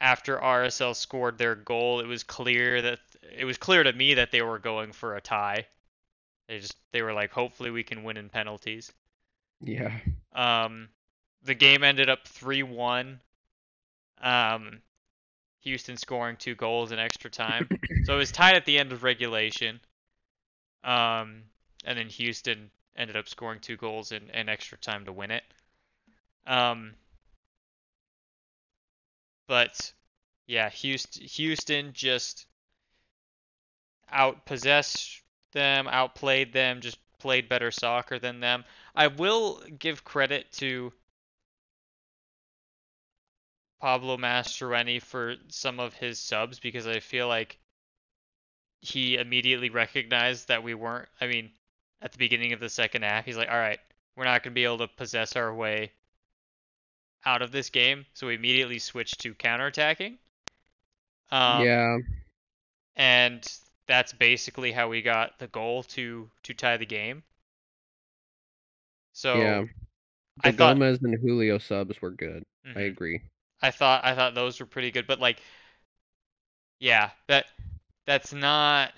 [0.00, 3.00] after RSL scored their goal, it was clear that
[3.36, 5.66] it was clear to me that they were going for a tie.
[6.50, 8.92] They just they were like, hopefully we can win in penalties.
[9.60, 9.96] Yeah.
[10.32, 10.88] Um,
[11.44, 13.20] the game ended up 3-1.
[14.20, 14.80] Um,
[15.60, 17.68] Houston scoring two goals in extra time.
[18.04, 19.78] so it was tied at the end of regulation.
[20.82, 21.42] Um,
[21.84, 25.44] and then Houston ended up scoring two goals in, in extra time to win it.
[26.48, 26.94] Um,
[29.46, 29.92] but
[30.48, 32.46] yeah, Houston, Houston just
[34.12, 35.20] outpossessed
[35.52, 38.64] them, outplayed them, just played better soccer than them.
[38.94, 40.92] I will give credit to
[43.80, 47.58] Pablo Mastroeni for some of his subs because I feel like
[48.80, 51.08] he immediately recognized that we weren't.
[51.20, 51.50] I mean,
[52.02, 53.78] at the beginning of the second half, he's like, "All right,
[54.16, 55.92] we're not going to be able to possess our way
[57.24, 60.16] out of this game," so we immediately switched to counterattacking.
[61.30, 61.98] Um, yeah.
[62.96, 63.60] And
[63.90, 67.24] that's basically how we got the goal to to tie the game.
[69.12, 69.64] So yeah.
[70.44, 72.44] The I thought Gomez and Julio subs were good.
[72.76, 72.82] I Mhm.
[72.82, 73.22] agree.
[73.62, 75.40] I thought I thought those were pretty good, but like,
[76.78, 77.46] yeah, that
[78.06, 78.92] that's not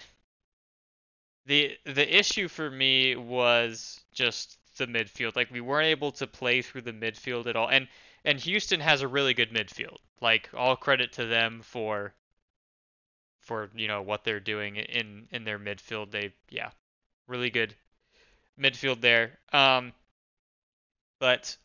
[1.46, 5.36] the the issue for me was just the midfield.
[5.36, 7.88] Like we weren't able to play through the midfield at all, and
[8.24, 9.98] and Houston has a really good midfield.
[10.20, 12.14] Like all credit to them for
[13.42, 16.10] for you know what they're doing in in their midfield.
[16.10, 16.70] They yeah,
[17.28, 17.74] really good
[18.60, 19.38] midfield there.
[19.52, 19.92] Um,
[21.18, 21.56] but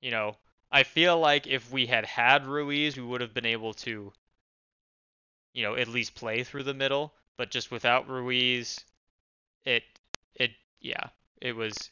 [0.00, 0.36] you know
[0.70, 4.12] I feel like if we had had Ruiz, we would have been able to,
[5.52, 7.14] you know, at least play through the middle.
[7.36, 8.84] But just without Ruiz,
[9.64, 9.84] it
[10.34, 11.08] it yeah,
[11.40, 11.90] it was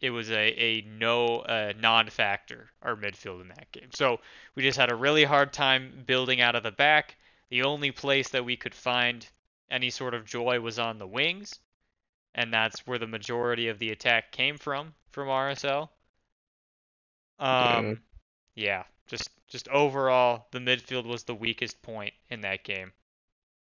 [0.00, 3.90] it was a a no uh, non-factor our midfield in that game.
[3.92, 4.20] So
[4.54, 7.16] we just had a really hard time building out of the back.
[7.52, 9.28] The only place that we could find
[9.70, 11.60] any sort of joy was on the wings,
[12.34, 15.90] and that's where the majority of the attack came from from RSL.
[17.38, 17.50] Um,
[17.84, 17.94] Yeah.
[18.54, 22.90] yeah, just just overall, the midfield was the weakest point in that game.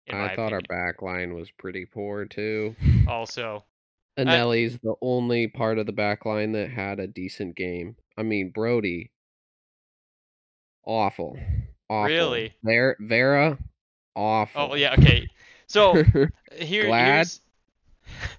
[0.06, 0.54] In I thought opinion.
[0.54, 2.76] our back line was pretty poor too.
[3.08, 3.66] Also,
[4.20, 7.96] Eneli's the only part of the back line that had a decent game.
[8.16, 9.10] I mean, Brody,
[10.86, 11.40] awful,
[11.90, 12.06] awful.
[12.06, 12.54] Really?
[12.62, 13.58] Ver- Vera,
[14.20, 14.70] awful.
[14.72, 15.28] oh yeah, okay.
[15.68, 16.04] So
[16.60, 17.42] here, Glad here's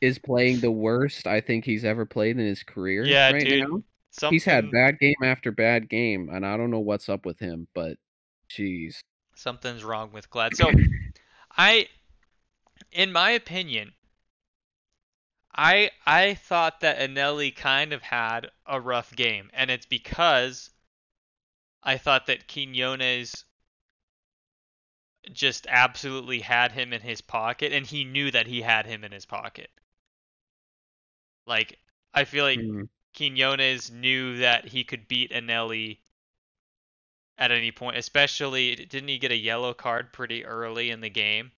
[0.00, 3.04] is playing the worst I think he's ever played in his career.
[3.04, 3.82] Yeah, right dude, now.
[4.10, 7.38] something He's had bad game after bad game, and I don't know what's up with
[7.38, 7.96] him, but
[8.50, 8.96] jeez.
[9.34, 10.56] something's wrong with Glad.
[10.56, 10.70] So
[11.56, 11.88] I,
[12.92, 13.92] in my opinion,
[15.54, 20.70] I I thought that Eneli kind of had a rough game, and it's because
[21.82, 23.44] I thought that Quinones
[25.32, 29.12] just absolutely had him in his pocket, and he knew that he had him in
[29.12, 29.70] his pocket.
[31.46, 31.78] Like
[32.14, 32.84] I feel like Hmm.
[33.14, 35.98] Quinones knew that he could beat Eneli
[37.38, 41.50] at any point, especially didn't he get a yellow card pretty early in the game?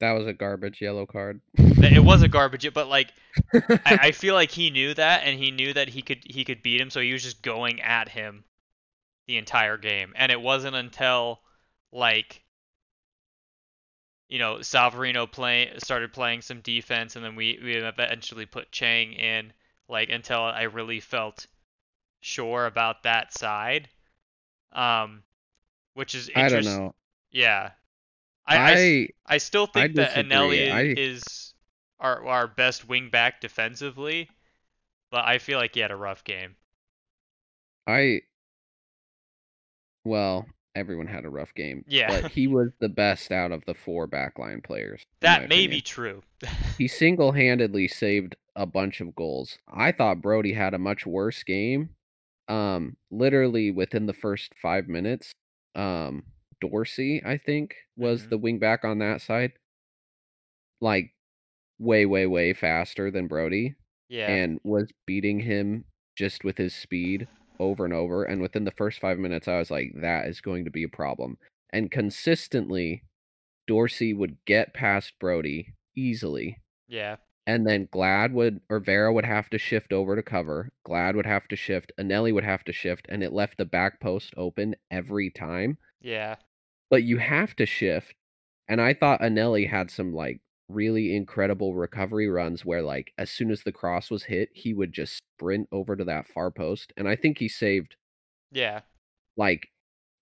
[0.00, 1.42] That was a garbage yellow card.
[1.90, 3.12] It was a garbage, but like
[3.84, 6.62] I, I feel like he knew that, and he knew that he could he could
[6.62, 8.44] beat him, so he was just going at him
[9.28, 10.14] the entire game.
[10.16, 11.42] And it wasn't until
[11.92, 12.44] like
[14.28, 19.12] you know Salvarino play started playing some defense, and then we we eventually put Chang
[19.14, 19.52] in,
[19.88, 21.46] like until I really felt
[22.20, 23.88] sure about that side.
[24.72, 25.22] Um,
[25.94, 26.94] which is I don't know.
[27.30, 27.72] Yeah,
[28.46, 30.70] I, I I I still I think that Eneli.
[30.72, 31.54] I- is
[32.00, 34.30] our our best wing back defensively,
[35.10, 36.56] but I feel like he had a rough game.
[37.86, 38.22] I
[40.04, 41.84] well, everyone had a rough game.
[41.88, 42.20] Yeah.
[42.20, 45.02] But he was the best out of the four backline players.
[45.20, 45.70] That may opinion.
[45.70, 46.22] be true.
[46.78, 49.58] He single handedly saved a bunch of goals.
[49.72, 51.90] I thought Brody had a much worse game.
[52.48, 55.32] Um, literally within the first five minutes,
[55.74, 56.22] um,
[56.60, 58.28] Dorsey, I think, was Mhm.
[58.30, 59.52] the wing back on that side.
[60.80, 61.12] Like
[61.78, 63.74] way, way, way faster than Brody.
[64.08, 64.28] yeah.
[64.30, 65.84] and was beating him
[66.16, 67.26] just with his speed
[67.58, 68.24] over and over.
[68.24, 70.88] And within the first five minutes, I was like, that is going to be a
[70.88, 71.38] problem.
[71.70, 73.02] And consistently,
[73.66, 76.58] Dorsey would get past Brody easily.
[76.88, 77.16] yeah.
[77.48, 80.72] And then Glad would, or Vera would have to shift over to cover.
[80.84, 81.92] Glad would have to shift.
[81.98, 83.06] Eneli would have to shift.
[83.08, 85.78] And it left the back post open every time.
[86.00, 86.36] Yeah.
[86.90, 88.14] But you have to shift.
[88.68, 93.50] And I thought Eneli had some like really incredible recovery runs where like as soon
[93.50, 96.92] as the cross was hit, he would just sprint over to that far post.
[96.96, 97.96] And I think he saved
[98.52, 98.80] Yeah.
[99.36, 99.68] like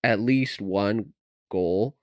[0.02, 1.12] at least one
[1.50, 1.96] goal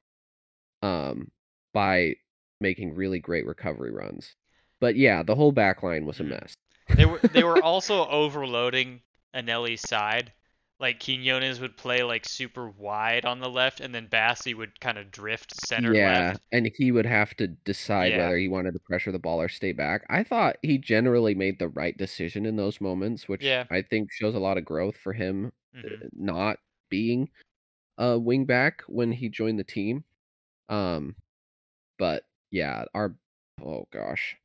[0.82, 1.32] um
[1.74, 2.16] by
[2.60, 4.36] making really great recovery runs.
[4.80, 6.30] But yeah, the whole back line was a Mhm.
[6.30, 6.54] mess.
[6.96, 9.02] They were they were also overloading
[9.34, 10.34] Eneli's side.
[10.82, 14.98] Like Quinones would play like super wide on the left, and then Bassi would kind
[14.98, 16.42] of drift center yeah, left.
[16.52, 18.18] and he would have to decide Yeah.
[18.18, 20.06] whether he wanted to pressure the ball or stay back.
[20.10, 23.66] I thought he generally made the right decision in those moments, which Yeah.
[23.70, 25.52] I think shows a lot of growth for him
[25.84, 26.60] uh, not
[26.90, 27.30] being
[27.98, 30.06] a wing back when he joined the team.
[30.70, 31.16] Um,
[32.00, 33.18] but yeah, our
[33.64, 34.38] oh gosh,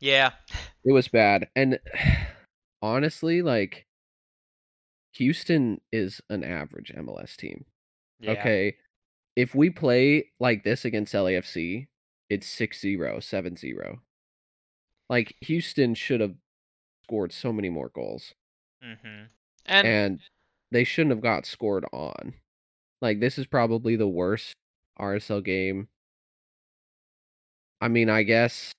[0.00, 0.32] Yeah.
[0.84, 1.78] it was bad, and
[2.82, 3.86] honestly, like
[5.14, 7.64] Houston is an average MLS team.
[8.20, 8.32] Yeah.
[8.32, 8.76] Okay.
[9.36, 11.88] If we play like this against LAFC,
[12.30, 13.98] it's 6-0, 7-0.
[15.10, 16.34] Like Houston should have
[17.04, 18.34] scored so many more goals
[18.82, 19.28] Mhm.
[19.66, 20.20] And, and
[20.70, 22.34] they shouldn't have got scored on.
[23.00, 24.54] Like this is probably the worst
[24.98, 25.88] RSL game.
[27.80, 28.72] I mean, I guess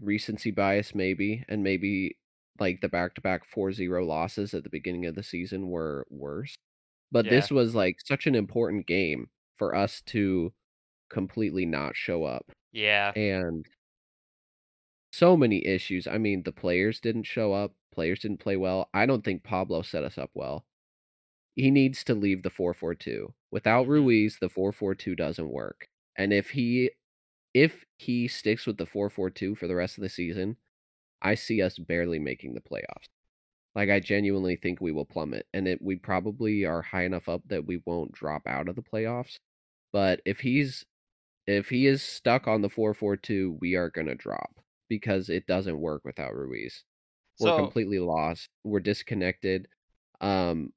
[0.00, 2.16] recency bias maybe and maybe
[2.62, 6.56] like the back-to-back 4-0 losses at the beginning of the season were worse.
[7.12, 7.30] But Yeah.
[7.30, 10.52] this was like such an important game for us to
[11.10, 12.52] completely not show up.
[12.72, 13.14] yeah.
[13.16, 13.66] And
[15.12, 16.06] so many issues.
[16.06, 18.88] I mean, the players didn't show up, players didn't play well.
[18.94, 20.64] I don't think Pablo set us up well.
[21.56, 23.34] He needs to leave the 4-4-2.
[23.52, 23.88] Without Mhm.
[23.88, 25.88] Ruiz, the 4-4-2 doesn't work.
[26.16, 26.92] And if he
[27.54, 30.56] if he sticks with the 4-4-2 for the rest of the season,
[31.22, 33.08] I see us barely making the playoffs.
[33.74, 37.42] Like I genuinely think we will plummet and it we probably are high enough up
[37.48, 39.38] that we won't drop out of the playoffs.
[39.92, 40.84] But if he's
[41.46, 45.80] if he is stuck on the 4-4-2, we are going to drop because it doesn't
[45.80, 46.84] work without Ruiz.
[47.40, 48.50] We're So, completely lost.
[48.64, 49.68] We're disconnected.
[50.20, 50.72] Um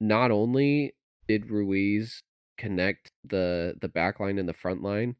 [0.00, 0.94] not only
[1.28, 2.22] did Ruiz
[2.58, 5.16] connect the the back line and the front line,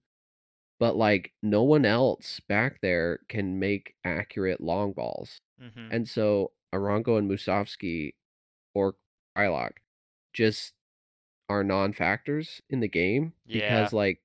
[0.78, 5.38] but like no one else back there can make accurate long balls.
[5.60, 5.88] mhm.
[5.90, 8.14] And so Arango and Musovski
[8.74, 8.94] or
[9.36, 9.74] Kreilach
[10.32, 10.72] just
[11.48, 13.60] are non-factors in the game Yeah.
[13.82, 14.20] because like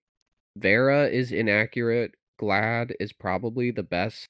[0.57, 2.15] Vera is inaccurate.
[2.39, 4.27] Glad is probably the best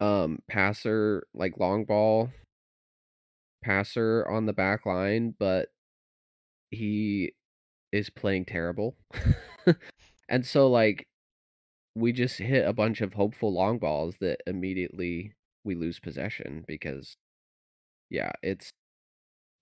[0.00, 2.30] um passer, like long ball
[3.62, 5.68] passer on the back line, but
[6.70, 7.32] he
[7.92, 8.96] is playing terrible.
[10.28, 11.06] and so like
[11.94, 15.32] we just hit a bunch of hopeful long balls that immediately
[15.64, 17.16] we lose possession because
[18.10, 18.70] yeah, it's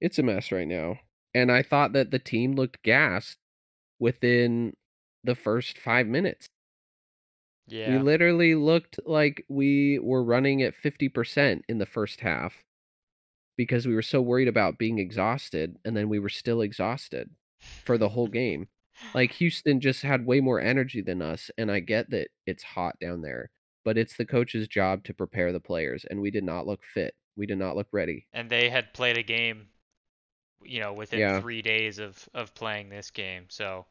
[0.00, 0.98] it's a mess right now.
[1.34, 3.38] And I thought that the team looked gassed
[3.98, 4.74] within
[5.24, 6.46] the first 5 minutes.
[7.68, 7.92] Yeah.
[7.92, 12.62] We literally looked like we were running at 50% in the first half
[13.56, 17.30] because we were so worried about being exhausted and then we were still exhausted
[17.84, 18.68] for the whole game.
[19.14, 22.98] Like Houston just had way more energy than us and I get that it's hot
[23.00, 23.50] down there,
[23.84, 27.14] but it's the coach's job to prepare the players and we did not look fit.
[27.36, 28.26] We did not look ready.
[28.32, 29.68] and they had played a game,
[30.62, 31.40] you know, within Yeah.
[31.40, 33.46] three days of of playing this game.
[33.48, 33.86] So,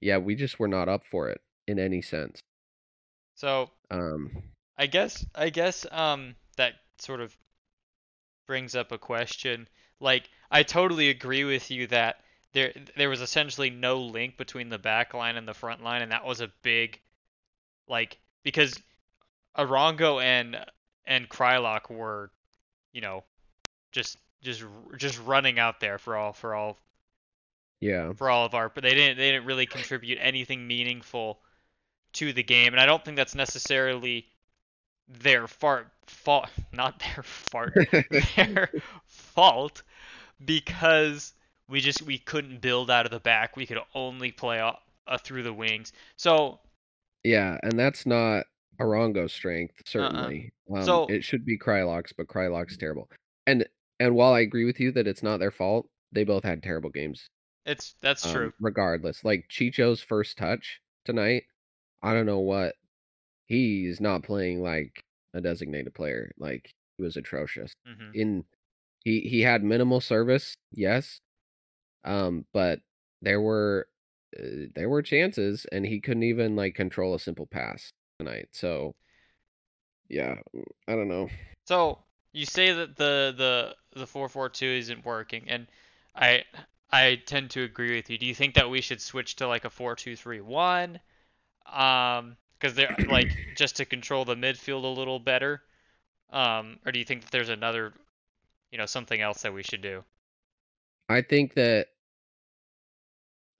[0.00, 2.40] Yeah, we just were not up for it in any sense.
[3.34, 4.30] so Um
[4.76, 7.36] I guess I guess um that sort of
[8.46, 9.68] brings up a question.
[10.00, 12.22] Like I totally agree with you that
[12.52, 16.12] there there was essentially no link between the back line and the front line and
[16.12, 17.00] that was a big
[17.88, 18.78] like because
[19.56, 20.56] Arango and
[21.06, 22.30] and Kreilach were,
[22.92, 23.24] you know,
[23.92, 24.64] just just
[24.96, 26.76] just running out there for all for all
[27.80, 28.12] yeah.
[28.12, 31.40] for all of our but they didn't they didn't really contribute anything meaningful
[32.12, 34.26] to the game and I don't think that's necessarily
[35.08, 37.74] their fart fault not their fart
[38.36, 38.70] their
[39.06, 39.82] fault
[40.44, 41.34] because
[41.68, 44.72] we just we couldn't build out of the back we could only play uh,
[45.06, 46.58] uh, through the wings so
[47.24, 48.46] Yeah, and that's not
[48.80, 50.52] Arango's strength, certainly.
[50.70, 50.84] Um, Uh-uh.
[50.84, 53.08] So- it should be Kreilach's, but Kreilach's terrible.
[53.46, 53.66] And
[53.98, 56.90] and while I agree with you that it's not their fault, they both had terrible
[56.90, 57.28] games.
[57.66, 61.42] it's that's um, true Regardless, like Chicho's first touch tonight,
[62.02, 62.74] I don't know what
[63.46, 65.02] he's not playing like
[65.34, 66.30] a designated player.
[66.38, 67.72] Like he was atrocious.
[67.84, 68.44] hmm In
[69.04, 71.18] he he had minimal service, yes,
[72.08, 72.80] um, but
[73.20, 73.86] there were
[74.38, 78.48] uh, there were chances, and he couldn't even like control a simple pass tonight.
[78.52, 78.94] So
[80.08, 81.28] yeah, mm, I don't know.
[81.66, 81.98] So
[82.32, 85.66] you say that the the the four four two isn't working, and
[86.16, 86.44] I
[86.90, 88.16] I tend to agree with you.
[88.16, 90.98] Do you think that we should switch to like a four two three one?
[91.70, 95.62] Um, because they're like just to control the midfield a little better.
[96.30, 97.92] Um, or do you think that there's another,
[98.70, 100.04] you know, something else that we should do?
[101.08, 101.88] I think that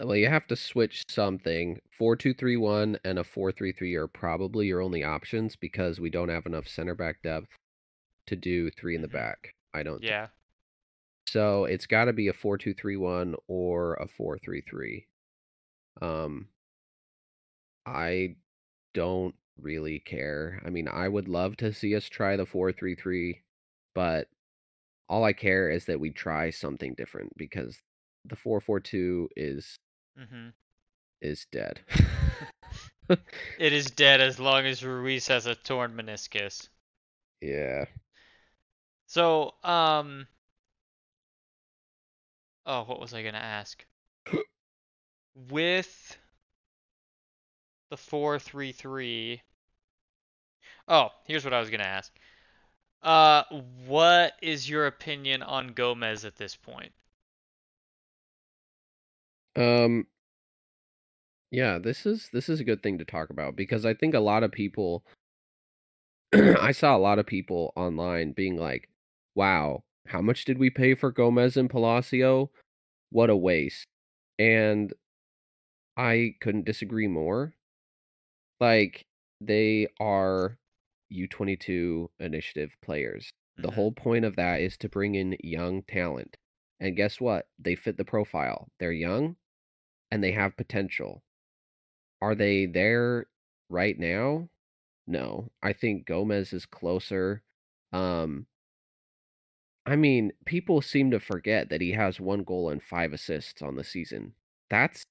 [0.00, 1.80] well, you have to switch something.
[1.96, 5.98] Four two three one and a four three three are probably your only options because
[6.00, 7.48] we don't have enough center back depth
[8.26, 9.12] to do three in the Mhm.
[9.12, 9.54] back.
[9.74, 9.98] I don't.
[9.98, 10.10] think.
[10.10, 10.28] Yeah.
[11.28, 15.06] So it's got to be a four two three one or a four three three.
[16.00, 16.48] Um,
[17.86, 18.36] I
[18.94, 20.62] don't really care.
[20.64, 23.42] I mean, I would love to see us try the four three three,
[23.94, 24.28] but
[25.08, 27.80] all I care is that we try something different because
[28.24, 29.76] the four four two is
[30.18, 30.48] hmm
[31.20, 31.80] is dead.
[33.58, 36.68] It is dead as long as Ruiz has a torn meniscus.
[37.40, 37.84] yeah.
[39.06, 40.28] So, um,
[42.66, 43.84] oh, what was I gonna ask?
[45.34, 46.18] With
[47.90, 49.42] the four three three.
[50.88, 52.12] Oh, here's what I was gonna ask.
[53.02, 53.44] Uh,
[53.86, 56.92] what is your opinion on Gomez at this point?
[59.58, 60.06] Um
[61.50, 64.20] yeah, this is this is a good thing to talk about because I think a
[64.20, 65.04] lot of people
[66.34, 68.88] I saw a lot of people online being like,
[69.34, 72.50] "Wow, how much did we pay for Gomez and Palacio?
[73.10, 73.86] What a waste."
[74.38, 74.92] And
[75.98, 77.54] I couldn't disagree more.
[78.60, 79.06] Like
[79.40, 80.58] they are
[81.08, 83.30] U22 initiative players.
[83.62, 83.74] The Mhm.
[83.74, 86.36] whole point of that is to bring in young talent.
[86.80, 87.48] And guess what?
[87.58, 88.70] They fit the profile.
[88.78, 89.36] They're young
[90.10, 91.22] and they have potential.
[92.20, 93.26] Are they there
[93.68, 94.48] right now?
[95.06, 95.50] No.
[95.62, 97.42] I think Gomez is closer.
[97.92, 98.46] Um
[99.86, 103.76] I mean, people seem to forget that he has 1 goal and 5 assists on
[103.76, 104.34] the season.
[104.70, 105.06] That's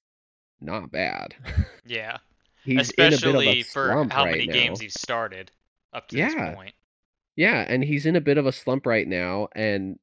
[0.61, 1.35] not bad.
[1.85, 2.17] Yeah,
[2.63, 4.83] He's in a bit of a especially for how right many games now.
[4.83, 5.51] he's started
[5.93, 6.33] up to Yeah.
[6.47, 6.75] this point.
[7.37, 9.99] Yeah, and he's in a bit of a slump right now and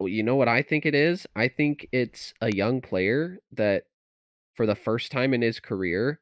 [0.00, 1.26] you know what I think it is?
[1.34, 3.84] I think it's a young player that
[4.54, 6.20] for the first time in his career,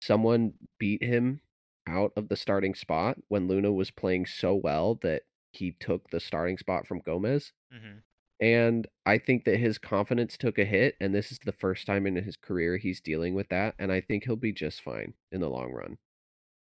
[0.00, 1.40] someone beat him
[1.86, 5.22] out of the starting spot when Luna was playing so well that
[5.52, 7.52] he took the starting spot from Gomez.
[7.70, 7.98] hmm
[8.40, 12.06] And I think that his confidence took a hit, and this is the first time
[12.06, 13.74] in his career he's dealing with that.
[13.78, 15.98] And I think he'll be just fine in the long run.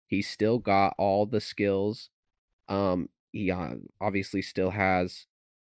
[0.07, 2.09] He's still got all the skills.
[2.67, 5.25] Um, he uh, obviously still has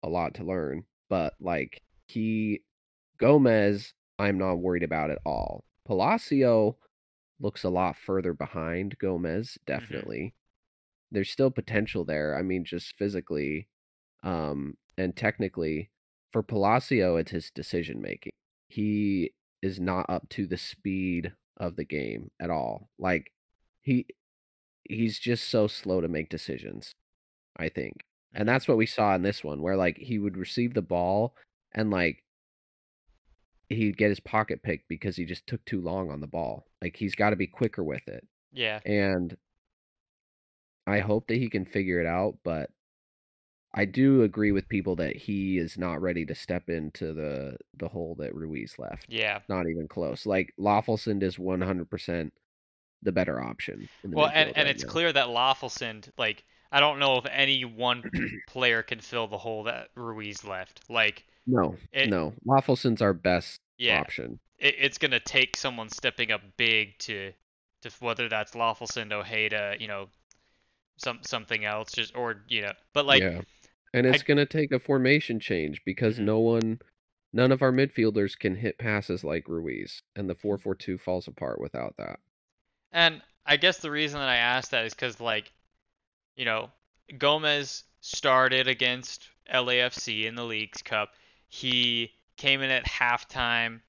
[0.03, 2.61] a lot to learn, but like he
[3.17, 5.63] Gomez, I'm not worried about at all.
[5.85, 6.77] Palacio
[7.39, 10.33] looks a lot further behind Gomez, definitely.
[11.11, 12.37] There's still potential there.
[12.37, 13.67] I mean, just physically,
[14.23, 15.89] um, and technically,
[16.31, 18.31] for Palacio, it's his decision making.
[18.67, 22.89] He is not up to the speed of the game at all.
[22.97, 23.31] Like
[23.81, 24.05] he
[24.83, 26.95] he's just so slow to make decisions,
[27.57, 28.05] I think.
[28.33, 31.35] And that's what we saw in this one, where like he would receive the ball
[31.73, 32.23] and like
[33.69, 36.65] he'd get his pocket picked because he just took too long on the ball.
[36.81, 38.27] Like he's got to be quicker with it.
[38.51, 39.37] Yeah, And
[40.87, 42.71] I hope that he can figure it out, but
[43.75, 47.87] I do agree with people that he is not ready to step into the the
[47.89, 49.05] hole that Ruiz left.
[49.07, 49.39] yeah.
[49.47, 50.25] Not even close.
[50.25, 52.31] Like Lawfulsund is 100%
[53.03, 54.89] the better option in the Well, and, and right it's now.
[54.89, 58.05] clear that Lawfulsund, like, I don't know if any one
[58.47, 60.81] player can fill the hole that Ruiz left.
[60.89, 62.33] Like, No, it, no.
[62.45, 64.39] Lawfulsund's our best yeah, option.
[64.59, 67.31] it, it's gonna take someone stepping up big to,
[67.81, 70.09] to whether that's Lawfulsund, Ojeda, you know,
[70.97, 73.41] some something else, just or you know, but like, yeah.
[73.93, 76.25] And I- it's going to take a formation change because Mhm.
[76.25, 76.79] no one
[77.33, 81.95] none of our midfielders can hit passes like Ruiz and the 4-4-2 falls apart without
[81.97, 82.19] that.
[82.91, 85.51] And I guess the reason that I asked that is because, like,
[86.35, 86.71] you know,
[87.17, 91.13] Gomez started against LAFC in the Leagues Cup.
[91.47, 93.81] He came in at halftime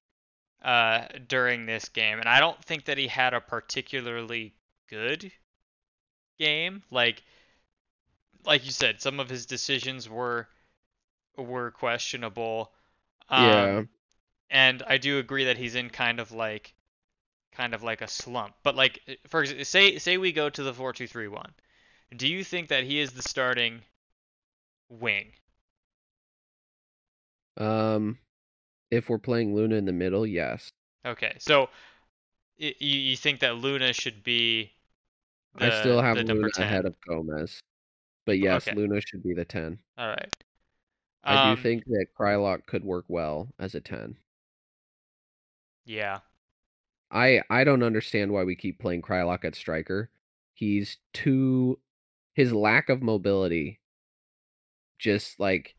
[0.63, 4.53] uh, during this game, and I don't think that he had a particularly
[4.89, 5.31] good
[6.39, 6.83] game.
[6.91, 7.23] Like,
[8.45, 10.47] like you said, some of his decisions were
[11.37, 12.73] were questionable.
[13.29, 13.83] Um, Yeah.
[14.49, 16.73] and I do agree that he's in kind of like
[17.53, 18.55] kind of like a slump.
[18.63, 21.51] But like for say say we go to the 4-2-3-1.
[22.15, 23.83] Do you think that he is the starting
[24.89, 25.33] wing?
[27.57, 28.19] Um
[28.91, 30.71] if we're playing Luna in the middle, yes.
[31.05, 31.35] Okay.
[31.39, 31.69] So
[32.57, 34.73] you you think that Luna should be
[35.55, 36.65] the I still have Luna 10?
[36.65, 37.61] ahead of Gomez.
[38.25, 38.75] But yes, Okay.
[38.75, 39.79] Luna should be the 10.
[39.97, 40.33] All right.
[41.23, 44.17] I Um, do think that Kreilach could work well as a 10.
[45.85, 46.21] Yeah.
[47.11, 50.09] I I don't understand why we keep playing Kreilach at striker.
[50.53, 51.79] He's too
[52.33, 53.79] his lack of mobility
[54.99, 55.75] just like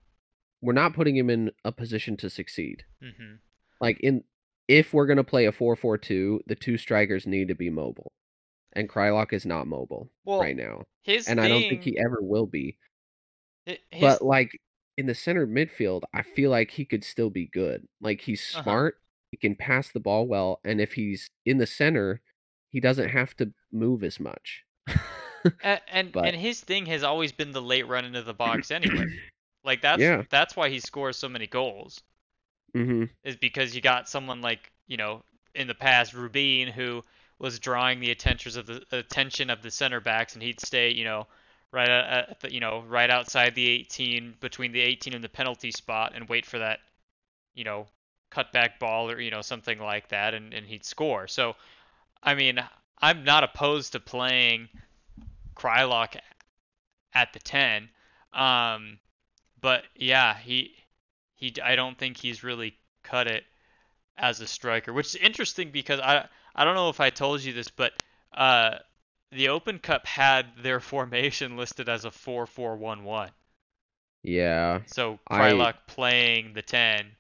[0.61, 2.85] we're not putting him in a position to succeed.
[3.03, 3.35] Mm-hmm.
[3.81, 4.25] Like in
[4.69, 8.13] if we're going to play a 4-4-2, the two strikers need to be mobile.
[8.75, 10.85] And Kreilach is not mobile Well, right now.
[11.03, 12.79] his And thing I don't think he ever will be.
[13.67, 14.59] his But like
[14.97, 17.87] in the center midfield, I feel like he could still be good.
[18.01, 18.63] Like he's Uh-huh.
[18.63, 18.95] smart,
[19.31, 22.23] he can pass the ball well, and if he's in the center,
[22.71, 24.65] he doesn't have to move as much.
[25.63, 28.71] And and, But- and his thing has always been the late run into the box
[28.71, 29.07] anyway.
[29.65, 30.25] Like that's Yeah.
[30.29, 32.03] that's why he scores so many goals.
[32.75, 35.23] hmm is because you got someone like you know
[35.55, 37.05] in the past Rubin who
[37.39, 41.05] was drawing the attentions of the attention of the center backs and he'd stay you
[41.05, 41.29] know
[41.71, 45.29] right at, at the, you know right outside the 18 between the 18 and the
[45.29, 46.81] penalty spot and wait for that
[47.55, 47.87] you know
[48.33, 51.55] cutback ball or you know something like that and, and he'd score so
[52.21, 52.59] I mean
[53.01, 54.69] I'm not opposed to playing
[55.63, 56.17] Kreilach
[57.15, 57.89] at the 10
[58.33, 58.99] um
[59.61, 60.75] but yeah he
[61.35, 63.45] he I don't think he's really cut it
[64.17, 67.53] as a striker, which is interesting because I I don't know if I told you
[67.53, 67.93] this, but
[68.33, 68.79] uh,
[69.33, 73.31] the Open Cup had their formation listed as a 4-4-1-1.
[74.23, 77.17] Yeah, So I- Kreilach playing the 10,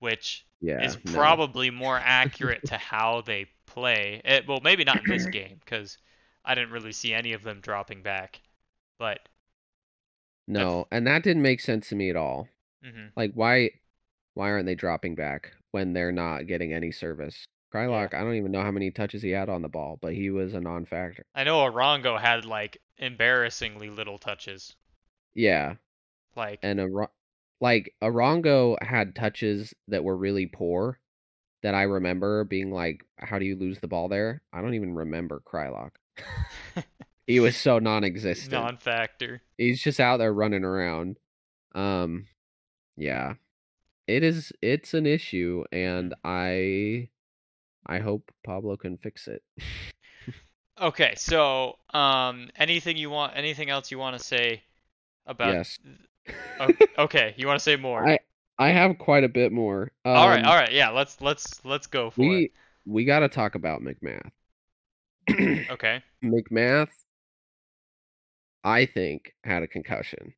[0.00, 0.82] which yeah.
[0.84, 1.12] is no.
[1.12, 4.20] probably more accurate to how they play.
[4.24, 5.98] It, well, maybe not in this game because
[6.44, 8.42] I didn't really see any of them dropping back.
[8.98, 9.28] But
[10.46, 12.48] no, and that didn't make sense to me at all.
[12.82, 13.12] mhm.
[13.16, 13.70] Like why
[14.34, 17.46] why aren't they dropping back when they're not getting any service?
[17.74, 20.30] Kreilach, I don't even know how many touches he had on the ball, but he
[20.30, 21.26] was a non-factor.
[21.34, 24.76] I know Arango had like embarrassingly little touches.
[25.34, 25.74] Yeah,
[26.36, 26.88] Like and a
[27.60, 31.00] like Arango had touches that were really poor
[31.62, 34.42] that I remember being like, how do you lose the ball there?
[34.52, 35.92] I don't even remember Kreilach.
[37.26, 38.52] he was so non-existent.
[38.52, 39.42] non-factor.
[39.58, 41.18] He's just out there running around.
[41.74, 42.26] Um
[42.96, 43.34] yeah.
[44.06, 47.08] It is it's an issue and I
[47.86, 49.42] I hope Pablo can fix it.
[50.80, 53.36] Okay, so um, anything you want?
[53.36, 54.62] Anything else you want to say
[55.26, 55.54] about?
[55.54, 55.78] yes.
[56.98, 58.08] Okay, you want to say more?
[58.08, 58.20] I
[58.56, 59.90] I have quite a bit more.
[60.04, 60.90] Um, all right, all right, yeah.
[60.90, 62.52] Let's let's let's go for We
[62.86, 64.30] we got to talk about MacMath.
[65.70, 66.02] Okay.
[66.22, 66.88] MacMath
[68.64, 70.34] I think had a concussion.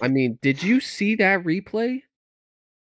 [0.00, 2.02] I mean, did you see that replay?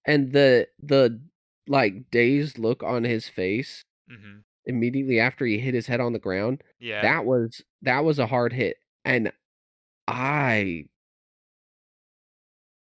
[0.06, 1.22] And the the
[1.68, 4.40] like dazed look on his face mm-hmm.
[4.66, 6.64] immediately after he hit his head on the ground.
[6.80, 7.02] Yeah.
[7.02, 8.78] That was that was a hard hit.
[9.04, 9.32] And
[10.08, 10.86] I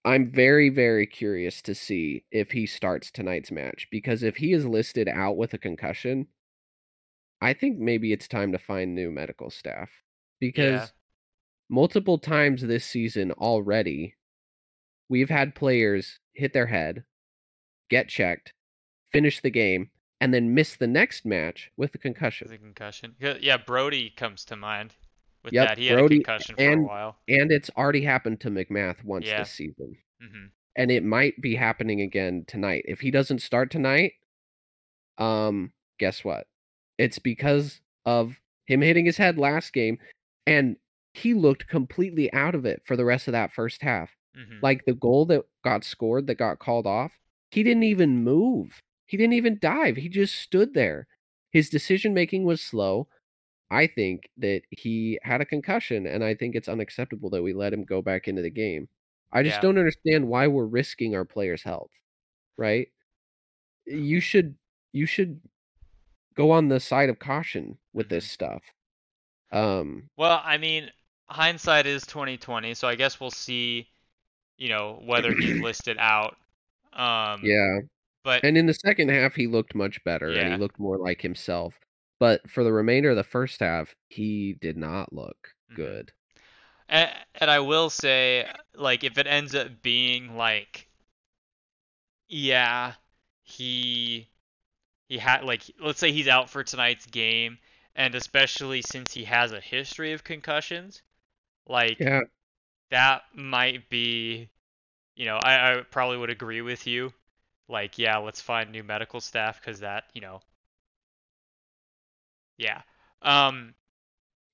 [0.06, 4.66] I'm very very curious to see if he starts tonight's match because if he is
[4.66, 6.28] listed out with a concussion,
[7.42, 9.90] I think maybe it's time to find new medical staff
[10.40, 10.88] because Yeah.
[11.70, 14.16] multiple times this season already
[15.10, 17.06] we've had players hit their head,
[17.90, 18.54] get checked,
[19.12, 22.48] finish the game and then miss the next match with a concussion.
[22.48, 23.16] The concussion.
[23.20, 24.96] Yeah, Brody comes to mind
[25.44, 25.78] with Yep, that.
[25.78, 27.18] He had Brody a concussion for a while.
[27.28, 29.40] And it's already happened to MacMath once Yeah.
[29.40, 29.98] this season.
[30.20, 32.84] hmm and it might be happening again tonight.
[32.88, 34.14] If he doesn't start tonight,
[35.18, 36.46] um, guess what?
[36.98, 40.00] It's because of him hitting his head last game,
[40.46, 40.78] and
[41.14, 44.12] he looked completely out of it for the rest of that first half.
[44.36, 47.20] hmm Like the goal that got scored that got called off,
[47.52, 48.82] he didn't even move.
[49.06, 49.98] He didn't even dive.
[49.98, 51.08] He just stood there.
[51.52, 53.08] His decision making was slow.
[53.70, 57.74] I think that he had a concussion, and I think it's unacceptable that we let
[57.74, 58.90] him go back into the game.
[59.32, 59.62] I just Yeah.
[59.62, 61.92] don't understand why we're risking our players' health,
[62.58, 62.90] right?
[63.86, 64.58] You should
[64.94, 65.42] you should
[66.38, 68.64] go on the side of caution with this stuff.
[69.52, 70.92] Um, Well, I mean,
[71.30, 73.90] hindsight is 2020, so I guess we'll see.
[74.58, 76.38] You know whether he's listed out.
[76.94, 77.80] Um, yeah.
[78.24, 80.50] But And in the second half, he looked much better and Yeah.
[80.50, 81.80] he looked more like himself.
[82.20, 85.76] But for the remainder of the first half, he did not look Mhm.
[85.76, 86.12] good.
[86.90, 90.90] And, and I will say, like, if it ends up being like,
[92.28, 92.96] yeah,
[93.44, 94.30] he
[95.10, 97.60] he had like, let's say he's out for tonight's game,
[97.96, 101.02] and especially since he has a history of concussions,
[101.68, 102.22] like Yeah.
[102.92, 104.50] that might be,
[105.16, 107.14] you know, I, I probably would agree with you.
[107.70, 110.42] Like, yeah, let's find new medical staff because that, you know,
[112.58, 112.82] yeah.
[113.22, 113.74] Um,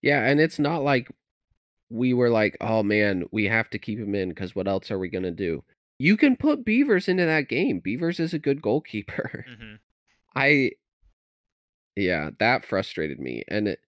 [0.02, 0.24] Yeah.
[0.26, 1.10] And it's not like
[1.90, 5.00] we were like, oh man, we have to keep him in because what else are
[5.00, 5.64] we going to do?
[6.00, 7.80] You can put Beavers into that game.
[7.80, 9.48] Beavers is a good goalkeeper.
[9.56, 9.80] Mm mhm.
[10.36, 10.72] I,
[11.96, 13.44] yeah, that frustrated me.
[13.48, 13.80] And it,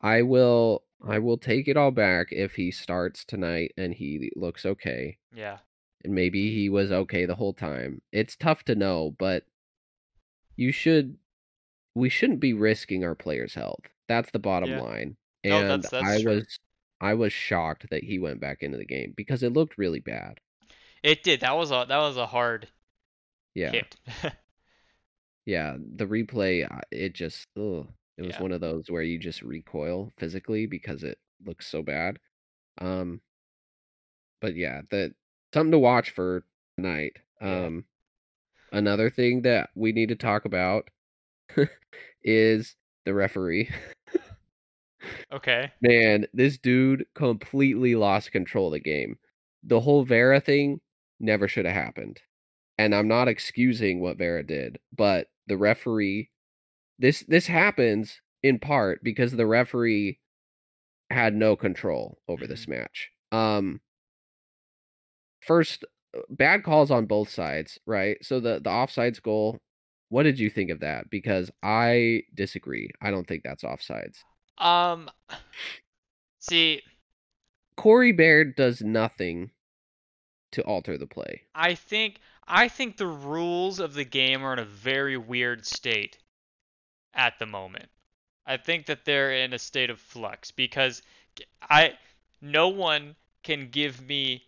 [0.00, 4.66] I will, I will take it all back if he starts tonight and he looks
[4.66, 5.18] okay.
[5.34, 5.58] yeah.
[6.04, 8.02] and maybe he was okay the whole time.
[8.12, 9.44] It's tough to know, but
[10.56, 11.16] you should
[11.94, 13.80] we shouldn't be risking our players' health.
[14.08, 14.80] That's the bottom Yeah.
[14.82, 15.16] line.
[15.44, 16.34] No, And that's- that's I true.
[16.36, 16.58] was
[17.00, 20.38] I was shocked that he went back into the game because it looked really bad.
[21.02, 21.40] It did.
[21.40, 22.68] That was a that was a hard
[23.54, 23.70] Yeah.
[23.72, 23.96] hit.
[25.48, 27.88] Yeah, the replay, uh, it just, ugh,
[28.18, 28.42] it was Yeah.
[28.42, 32.18] one of those where you just recoil physically because it looks so bad.
[32.76, 33.22] Um,
[34.42, 35.14] but yeah, that
[35.54, 36.44] something to watch for
[36.76, 37.16] tonight.
[37.40, 37.64] Yeah.
[37.64, 37.86] Um,
[38.72, 40.90] another thing that we need to talk about
[42.22, 42.76] is
[43.06, 43.70] the referee.
[45.32, 45.72] okay.
[45.80, 49.18] Man, this dude completely lost control of the game.
[49.62, 50.82] The whole Vera thing
[51.20, 52.20] never should have happened.
[52.76, 56.30] And I'm not excusing what Vera did, but the referee
[56.98, 60.18] this this happens in part because the referee
[61.10, 62.80] had no control over this Mm-hmm.
[62.80, 63.10] match.
[63.32, 63.80] Um
[65.40, 65.84] first
[66.16, 68.16] uh, bad calls on both sides, right?
[68.22, 69.58] So the the offsides goal,
[70.08, 71.10] what did you think of that?
[71.10, 72.90] Because I disagree.
[73.00, 74.18] I don't think that's offsides.
[74.58, 75.08] Um.
[76.40, 76.82] See,
[77.76, 79.50] Corey Baird does nothing
[80.52, 81.42] to alter the play.
[81.54, 86.18] I think I think the rules of the game are in a very weird state
[87.14, 87.90] at the moment.
[88.46, 91.02] I think that they're in a state of flux because
[91.62, 91.98] I
[92.40, 94.44] no one can give me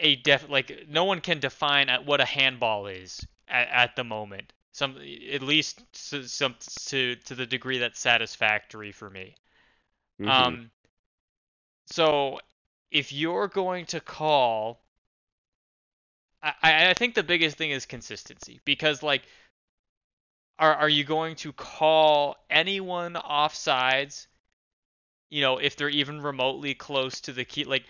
[0.00, 4.04] a def like no one can define at what a handball is at, at the
[4.04, 4.52] moment.
[4.72, 4.96] Some
[5.32, 6.56] at least to, some
[6.88, 9.36] to to the degree that's satisfactory for me.
[10.20, 10.28] Mhm.
[10.28, 10.70] Um,
[11.86, 12.40] so
[12.90, 14.82] if you're going to call,
[16.62, 19.22] I, I think the biggest thing is consistency because like,
[20.58, 24.26] are are you going to call anyone offsides?
[25.30, 27.84] You know, if they're even remotely close to the key, like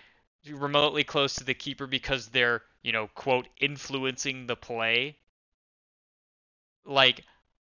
[0.48, 5.18] remotely close to the keeper because they're you know quote influencing the play.
[6.86, 7.24] Like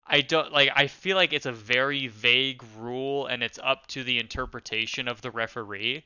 [0.06, 4.02] I don't like I feel like it's a very vague rule and it's up to
[4.04, 6.04] the interpretation of the referee.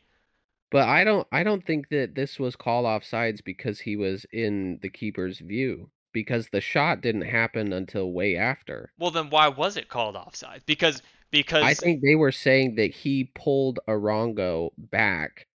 [0.71, 4.79] But I don't I don't think that this was call offsides because he was in
[4.83, 8.91] the keeper's view because the shot didn't happen until way after.
[8.99, 10.63] Well then why was it called offside?
[10.67, 15.47] Because because I think they were saying that he pulled Arango back,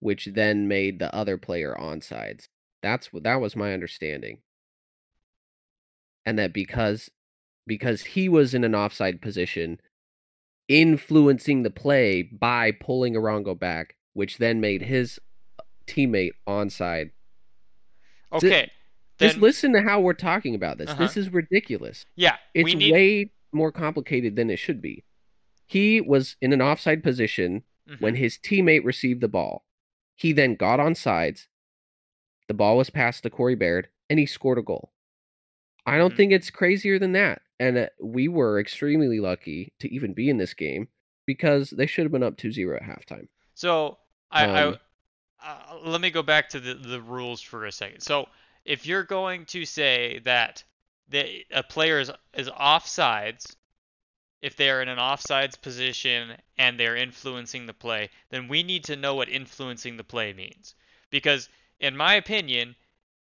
[0.00, 2.48] which then made the other player onsides.
[2.82, 4.38] That's what that was my understanding.
[6.26, 7.10] And that because
[7.66, 9.80] because he was in an offside position,
[10.68, 15.20] influencing the play by pulling Arango back, which then made his
[15.86, 17.10] teammate onside.
[18.32, 18.70] okay,
[19.18, 20.90] Just then listen to how we're talking about this.
[20.90, 21.02] Uh-huh.
[21.02, 22.06] This is ridiculous.
[22.16, 25.04] yeah, It's need way more complicated than it should be.
[25.66, 28.00] He was in an offside position Mhm.
[28.00, 29.64] when his teammate received the ball.
[30.16, 31.48] He then got on sides.
[32.48, 34.92] The ball was passed to Corey Baird, and he scored a goal.
[35.86, 36.16] I don't Mhm.
[36.16, 37.42] think it's crazier than that.
[37.60, 40.88] And uh, we were extremely lucky to even be in this game
[41.26, 43.28] because they should have been up 2-0 at halftime.
[43.54, 43.98] So
[44.34, 44.78] I, Um, I
[45.44, 48.00] uh, let me go back to the, the rules for a second.
[48.00, 48.28] So
[48.64, 50.64] if you're going to say that
[51.08, 53.54] the, a player is, is offsides,
[54.40, 58.96] if they're in an offsides position and they're influencing the play, then we need to
[58.96, 60.74] know what influencing the play means.
[61.10, 61.48] Because
[61.80, 62.74] in my opinion,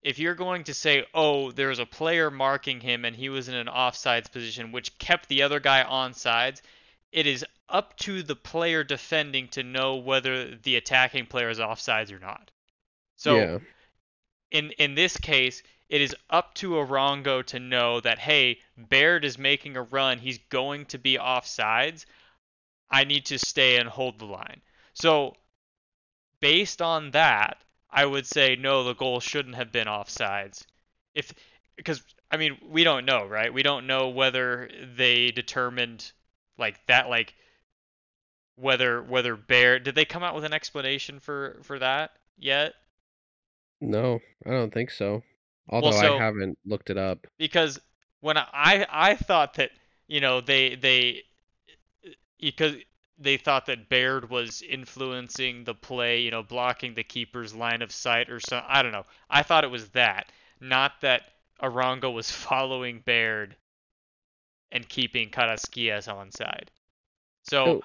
[0.02, 3.54] if you're going to say, oh, there's a player marking him and he was in
[3.54, 6.62] an offsides position, which kept the other guy on sides,
[7.12, 12.12] it is up to the player defending to know whether the attacking player is offsides
[12.12, 12.50] or not.
[13.16, 13.58] So yeah.
[14.50, 19.38] in in this case, it is up to Arango to know that hey, Baird is
[19.38, 22.06] making a run, he's going to be offsides.
[22.90, 24.60] I need to stay and hold the line.
[24.94, 25.36] So
[26.40, 27.58] based on that,
[27.88, 30.64] I would say no, the goal shouldn't have been offsides.
[31.14, 31.32] If
[31.76, 33.52] because I mean, we don't know, right?
[33.52, 36.12] We don't know whether they determined
[36.60, 37.34] like that like
[38.56, 42.74] whether whether Baird did they come out with an explanation for for that yet?
[43.80, 45.22] No, I don't think so.
[45.68, 47.26] Although so- I haven't looked it up.
[47.38, 47.80] because
[48.20, 49.70] when I I thought that
[50.06, 51.22] you know they they
[52.38, 52.76] because
[53.18, 57.92] they thought that Baird was influencing the play, you know, blocking the keeper's line of
[57.92, 58.62] sight or so.
[58.66, 59.04] I don't know.
[59.28, 61.22] I thought it was that, not that
[61.62, 63.56] Arango was following Baird
[64.72, 66.70] and keeping Carasquias on side.
[67.42, 67.82] So Oh,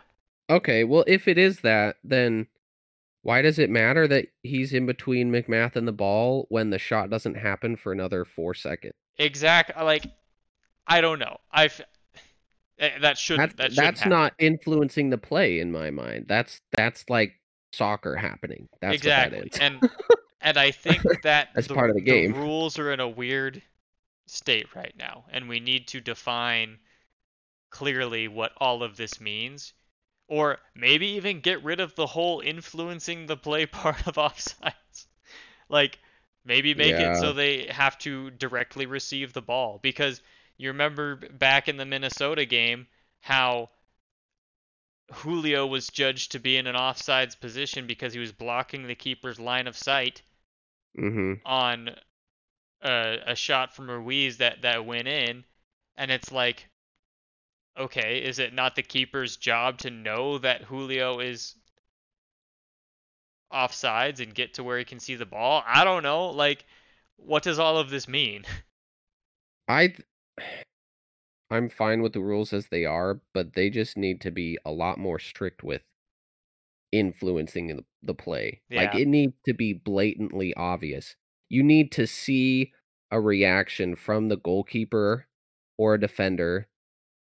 [0.58, 2.48] Okay, well, if it is that, then
[3.24, 7.10] why does it matter that he's in between MacMath and the ball when the shot
[7.10, 8.94] doesn't happen for another four seconds?
[9.18, 10.06] exact like
[10.88, 11.38] I don't know.
[11.52, 11.82] I've
[12.78, 14.12] eh, that shouldn't That's that that's happen.
[14.12, 16.26] not influencing the play in my mind.
[16.28, 17.34] That's that's like
[17.74, 18.68] soccer happening.
[18.82, 19.50] That's exactly.
[19.54, 19.90] that and
[20.42, 22.34] and I think that That's part of the game.
[22.36, 23.64] rules are in a weird
[24.28, 26.80] state right now, and we need to define
[27.70, 29.74] clearly what all of this means,
[30.28, 35.08] or maybe even get rid of the whole influencing the play part of offsides.
[35.70, 36.00] Like,
[36.46, 37.00] Maybe make Yeah.
[37.00, 40.22] it so they have to directly receive the ball because
[40.58, 42.88] you remember back in the Minnesota game
[43.22, 43.70] how
[45.12, 49.40] Julio was judged to be in an offsides position because he was blocking the keeper's
[49.40, 50.22] line of sight
[50.96, 51.42] Mhm.
[51.46, 51.96] on
[52.82, 55.44] a, a shot from Ruiz that that went in,
[55.98, 56.68] and it's like,
[57.78, 61.56] okay, is it not the keeper's job to know that Julio is
[63.54, 65.64] offsides and get to where he can see the ball?
[65.66, 66.28] I don't know.
[66.28, 66.66] Like,
[67.18, 68.44] what does all of this mean?
[69.68, 70.02] I th-
[71.52, 74.72] I'm fine with the rules as they are, but they just need to be a
[74.72, 75.84] lot more strict with
[76.92, 78.62] influencing the, the play.
[78.72, 81.16] Like it needs to be blatantly obvious.
[81.50, 82.74] You need to see
[83.12, 85.28] a reaction from the goalkeeper
[85.78, 86.68] or a defender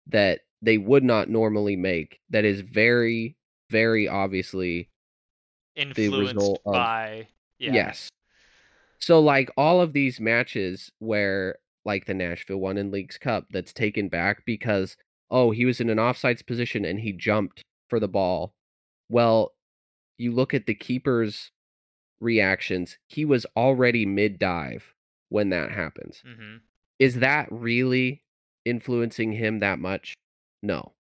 [0.08, 3.36] that they would not normally make that is very
[3.70, 4.88] very obviously
[5.76, 7.72] Influenced result of- by yeah.
[7.74, 8.08] Yes.
[8.98, 13.72] So like all of these matches where like the Nashville one in Leagues Cup that's
[13.72, 14.96] taken back because
[15.30, 18.54] oh he was in an offsides position and he jumped for the ball.
[19.08, 19.52] Well,
[20.18, 21.50] you look at the keeper's
[22.20, 24.94] reactions, he was already mid dive
[25.28, 26.22] when that happens.
[26.24, 26.56] hmm
[26.98, 28.22] Is that really
[28.64, 30.14] influencing him that much?
[30.62, 30.92] No.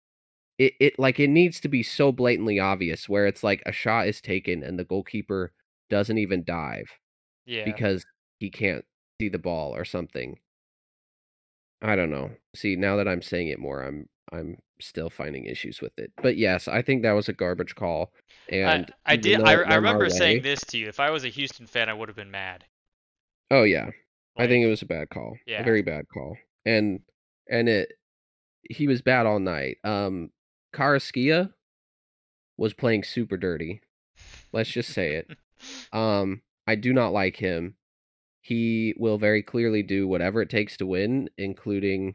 [0.58, 4.08] It it like it needs to be so blatantly obvious where it's like a shot
[4.08, 5.52] is taken and the goalkeeper
[5.90, 6.90] doesn't even dive
[7.46, 7.64] Yeah.
[7.64, 8.04] because
[8.40, 8.84] he can't
[9.20, 10.38] see the ball or something.
[11.80, 12.30] I don't know.
[12.54, 16.12] See, now that I'm saying it more, I'm I'm still finding issues with it.
[16.22, 18.12] But yes, I think that was a garbage call.
[18.48, 19.42] And I, I did.
[19.42, 20.88] I, I remember saying way- this to you.
[20.88, 22.64] If I was a Houston fan, I would have been mad.
[23.50, 23.90] Oh yeah,
[24.36, 25.36] I think it was a bad call.
[25.46, 25.62] Yeah.
[25.62, 26.36] A very bad call.
[26.66, 27.00] And
[27.50, 27.92] and it
[28.68, 29.78] he was bad all night.
[29.84, 30.30] Um
[30.74, 31.52] Carrasquilla
[32.56, 33.80] was playing super dirty.
[34.52, 35.30] Let's just say it.
[35.92, 37.74] Um I do not like him.
[38.42, 42.14] He will very clearly do whatever it takes to win, including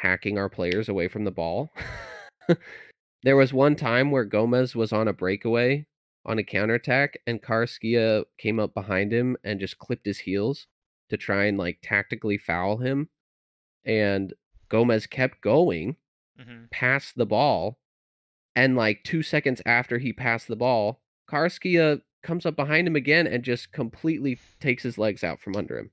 [0.00, 1.70] hacking our players away from the ball.
[3.22, 5.86] there was one time where Gomez was on a breakaway
[6.24, 10.66] on a counterattack and Carrasquilla came up behind him and just clipped his heels
[11.08, 13.08] to try and like tactically foul him.
[13.84, 14.34] And
[14.68, 15.96] Gomez kept going
[16.36, 17.78] hmm passed the ball,
[18.56, 23.26] and like two seconds after he passed the ball, Karskia comes up behind him again
[23.26, 25.90] and just completely takes his legs out from under him.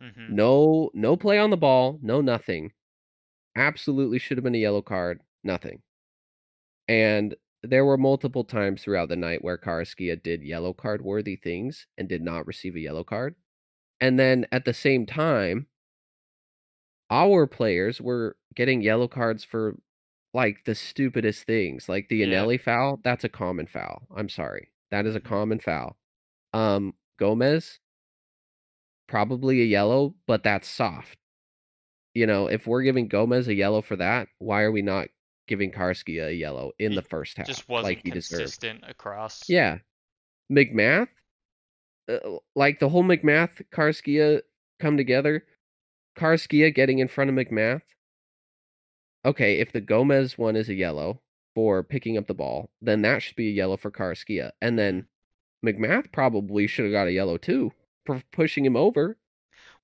[0.00, 2.72] hmm No, no play on the ball, no nothing.
[3.60, 5.84] Absolutely should have been a yellow card, nothing.
[6.88, 11.86] And there were multiple times throughout the night where Karskia did yellow card worthy things
[11.98, 13.36] and did not receive a yellow card.
[14.00, 15.68] And then at the same time,
[17.10, 19.76] our players were getting yellow cards for
[20.32, 22.22] like the stupidest things, like the Yeah.
[22.22, 23.00] Eneli foul.
[23.02, 24.06] That's a common foul.
[24.14, 25.26] I'm sorry, that is a Mhm.
[25.28, 25.98] common foul.
[26.54, 27.80] Um, Gomez,
[29.06, 31.18] probably a yellow, but that's soft.
[32.14, 35.08] You know, if we're giving Gomez a yellow for that, why are we not
[35.46, 38.40] giving Karski a yellow in He the first half, Just wasn't like he deserved?
[38.42, 39.48] consistent across.
[39.48, 39.78] Yeah.
[40.52, 41.08] MacMath,
[42.08, 42.18] uh,
[42.56, 44.42] like the whole MacMath Karskia
[44.80, 45.44] come together.
[46.18, 47.82] Karskia getting in front of MacMath.
[49.24, 51.20] Okay, if the Gomez one is a yellow
[51.54, 54.50] for picking up the ball, then that should be a yellow for Karskia.
[54.60, 55.06] And then
[55.64, 57.72] MacMath probably should have got a yellow too
[58.06, 59.16] for pushing him over.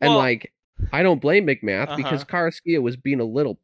[0.00, 0.52] And Well- like,
[0.92, 2.36] I don't blame MacMath because Uh-huh.
[2.50, 3.58] Karskia was being a little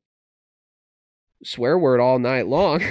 [1.45, 2.83] swear word all night long.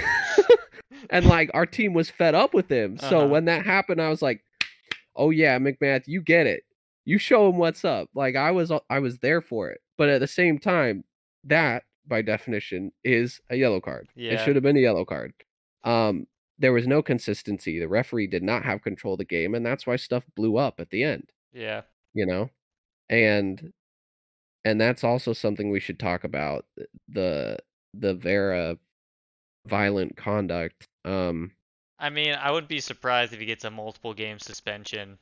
[1.10, 2.98] and like our team was fed up with him.
[2.98, 3.28] So Uh-huh.
[3.28, 4.42] when that happened, I was like,
[5.16, 6.62] "Oh yeah, MacMath, you get it.
[7.04, 9.80] You show him what's up." Like I was, I was there for it.
[9.98, 11.04] But at the same time,
[11.44, 14.08] that by definition is a yellow card.
[14.16, 15.32] It should have been a yellow card.
[15.84, 16.26] Um,
[16.58, 17.78] there was no consistency.
[17.78, 20.78] The referee did not have control of the game, and that's why stuff blew up
[20.80, 21.82] at the end Yeah.
[22.14, 22.50] you know
[23.10, 23.72] and
[24.64, 26.64] and that's also something we should talk about
[27.08, 27.58] the
[27.94, 28.76] the vera
[29.66, 31.52] violent conduct um
[31.98, 35.18] I mean, I wouldn't be surprised if he gets a multiple game suspension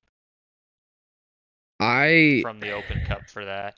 [1.78, 3.74] i from the Open Cup for that.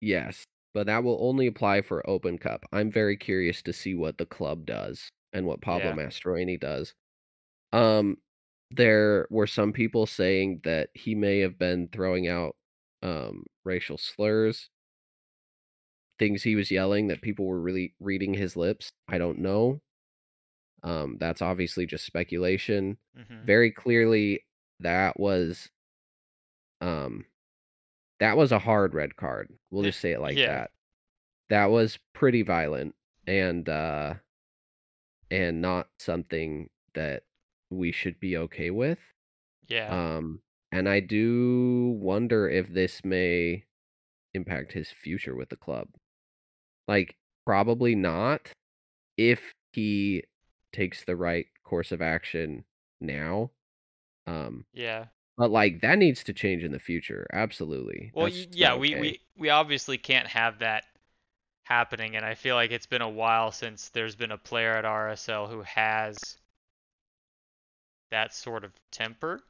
[0.00, 0.44] yes
[0.74, 4.26] but that will only apply for open cup i'm very curious to see what the
[4.26, 5.96] club does and what pablo Yeah.
[5.96, 6.94] mastroeni does
[7.72, 8.16] um
[8.70, 12.56] there were some people saying that he may have been throwing out
[13.02, 14.70] um racial slurs
[16.18, 19.80] things he was yelling that people were really reading his lips i don't know
[20.82, 24.44] um that's obviously just speculation hmm very clearly
[24.80, 25.68] that was
[26.80, 27.24] um
[28.20, 30.46] that was a hard red card we'll just say it like yeah.
[30.46, 30.70] that
[31.50, 32.94] that was pretty violent
[33.26, 34.14] and uh
[35.30, 37.22] and not something that
[37.70, 38.98] we should be okay with
[39.68, 40.16] Yeah.
[40.16, 40.40] um
[40.74, 43.64] and I do wonder if this may
[44.32, 45.88] impact his future with the club.
[46.88, 47.16] Like,
[47.46, 48.52] probably not
[49.16, 50.24] if he
[50.72, 52.64] takes the right course of action
[53.00, 53.50] now.
[54.26, 55.06] Um, Yeah.
[55.38, 57.26] but like that needs to change in the future.
[57.32, 58.14] Absolutely.
[58.14, 58.96] Well, That's yeah, we, okay.
[58.96, 60.84] we we obviously can't have that
[61.64, 64.84] happening, and I feel like it's been a while since there's been a player at
[64.84, 66.38] RSL who has
[68.10, 69.42] that sort of temper.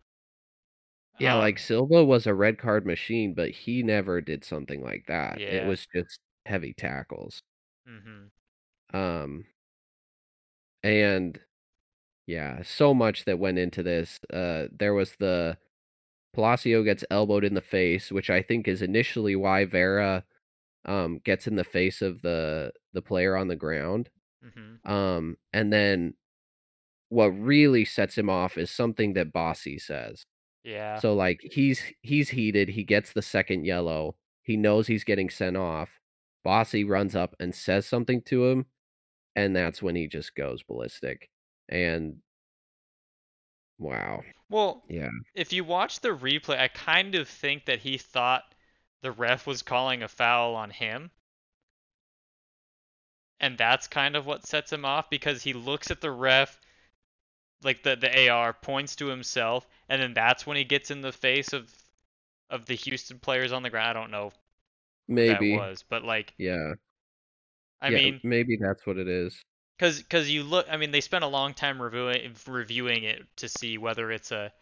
[1.18, 5.06] Yeah, Um, like Silva was a red card machine, but he never did something like
[5.06, 5.42] that.
[5.46, 7.42] It was just heavy tackles.
[7.88, 8.96] Mm-hmm.
[8.96, 9.44] Um,
[10.82, 11.38] and
[12.26, 14.20] yeah, so much that went into this.
[14.32, 15.56] Uh, there was the
[16.34, 20.24] Palacio gets elbowed in the face, which I think is initially why Vera
[20.84, 24.10] um gets in the face of the the player on the ground.
[24.44, 24.90] Mm-hmm.
[24.90, 26.14] Um, and then
[27.08, 30.24] what really sets him off is something that Bassi says.
[30.64, 30.98] Yeah.
[30.98, 35.56] So like he's he's heated, he gets the second yellow, he knows he's getting sent
[35.56, 36.00] off.
[36.44, 38.66] Bassi runs up and says something to him,
[39.36, 41.30] and that's when he just goes ballistic.
[41.68, 42.16] And
[43.78, 44.22] wow.
[44.48, 45.10] Well, Yeah.
[45.34, 48.54] if you watch the replay, I kind of think that he thought
[49.02, 51.10] the ref was calling a foul on him.
[53.40, 56.60] And that's kind of what sets him off because he looks at the ref,
[57.62, 61.12] like the, the AR, points to himself, and then that's when he gets in the
[61.12, 61.72] face of
[62.50, 63.96] of the Houston players on the ground.
[63.96, 64.30] I don't know
[65.08, 65.52] Maybe.
[65.52, 66.74] that was, but like, Yeah.
[67.80, 69.44] I yeah, mean, maybe that's what it is.
[69.78, 73.48] because because you look, I mean, they spent a long time reviewing reviewing it to
[73.48, 74.52] see whether it's a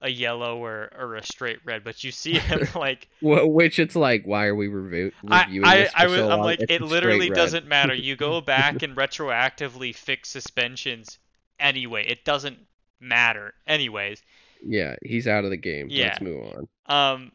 [0.00, 4.24] a yellow or or a straight red, but you see him like which it's like,
[4.26, 6.40] why are we review- reviewing I, this for I was, so I'm long?
[6.42, 7.94] like, It's it literally doesn't matter.
[7.94, 11.18] You go back and retroactively fix suspensions
[11.58, 12.04] anyway.
[12.06, 12.58] It doesn't
[13.00, 14.22] matter anyways.
[14.66, 15.88] Yeah, he's out of the game.
[15.90, 16.06] Yeah.
[16.06, 16.68] Let's move on.
[16.86, 17.32] Um,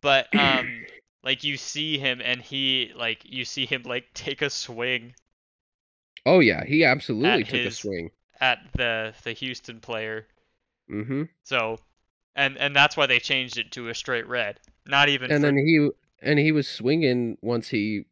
[0.00, 0.84] but um,
[1.22, 5.14] like you see him and he like you see him like take a swing
[6.26, 8.10] Oh yeah, he absolutely took a swing.
[8.40, 10.26] at the the Houston player.
[10.90, 11.24] Mm-hmm.
[11.44, 11.78] So,
[12.36, 14.60] and and that's why they changed it to a straight red.
[14.86, 15.30] Not even.
[15.30, 15.88] And for, then he
[16.22, 18.04] and he was swinging once he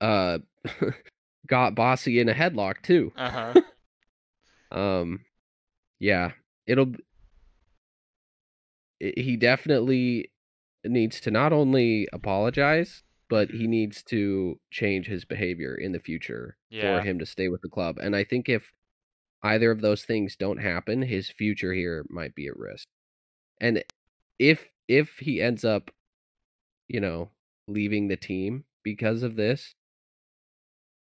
[0.00, 0.38] uh
[1.46, 3.12] got Bassi in a headlock too.
[3.16, 3.60] Uh huh.
[4.72, 5.24] Um,
[5.98, 6.32] yeah,
[6.66, 6.94] it'll.
[9.02, 10.29] i- He definitely
[10.84, 13.68] needs to not only apologize, but he Mhm.
[13.68, 16.80] needs to change his behavior in the future Yeah.
[16.82, 17.98] for him to stay with the club.
[17.98, 18.72] And I think if
[19.42, 22.88] either of those things don't happen, his future here might be at risk.
[23.60, 23.84] And
[24.38, 25.90] if if he ends up,
[26.88, 27.30] you know,
[27.68, 29.74] leaving the team because of this,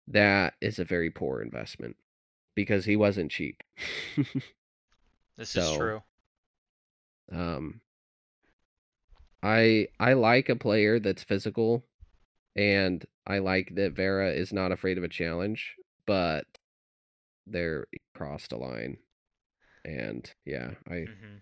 [0.08, 1.98] that is a very poor investment
[2.56, 3.64] because he wasn't cheap.
[5.38, 6.04] This is true.
[7.32, 7.82] um
[9.44, 11.84] I I like a player that's physical
[12.56, 15.76] and I like that Vera is not afraid of a challenge,
[16.06, 16.46] but
[17.48, 18.98] they're crossed a line.
[19.86, 21.38] And yeah, I hmm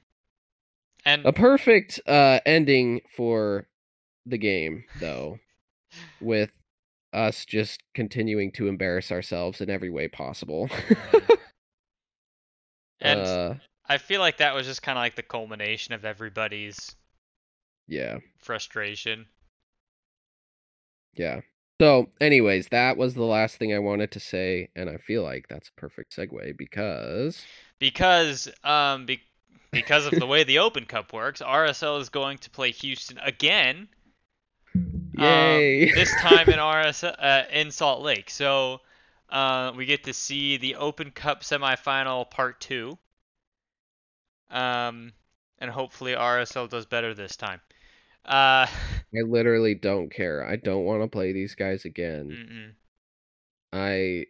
[1.06, 3.68] And a perfect uh ending for
[4.26, 5.40] the game though
[6.22, 6.52] with
[7.12, 10.70] us just continuing to embarrass ourselves in every way possible.
[13.02, 13.56] and uh
[13.88, 16.96] I feel like that was just kind of like the culmination of everybody's
[17.90, 18.20] yeah.
[18.38, 19.26] frustration.
[21.16, 21.42] Yeah.
[21.82, 25.48] So, anyways, that was the last thing I wanted to say, and I feel like
[25.50, 27.46] that's a perfect segue because
[27.80, 29.24] because um be-
[29.72, 33.88] because of the way the Open Cup works, RSL is going to play Houston again.
[34.76, 35.92] um, yay!
[35.96, 38.30] this time in RSL uh, in Salt Lake.
[38.30, 38.82] So
[39.30, 42.98] uh, we get to see the Open Cup semifinal part two.
[44.50, 45.14] Um,
[45.60, 47.62] and hopefully RSL does better this time.
[48.30, 48.68] Uh,
[49.14, 50.46] I literally don't care.
[50.46, 52.30] I don't want to play these guys again.
[52.30, 52.74] mm-mm.
[53.78, 54.26] I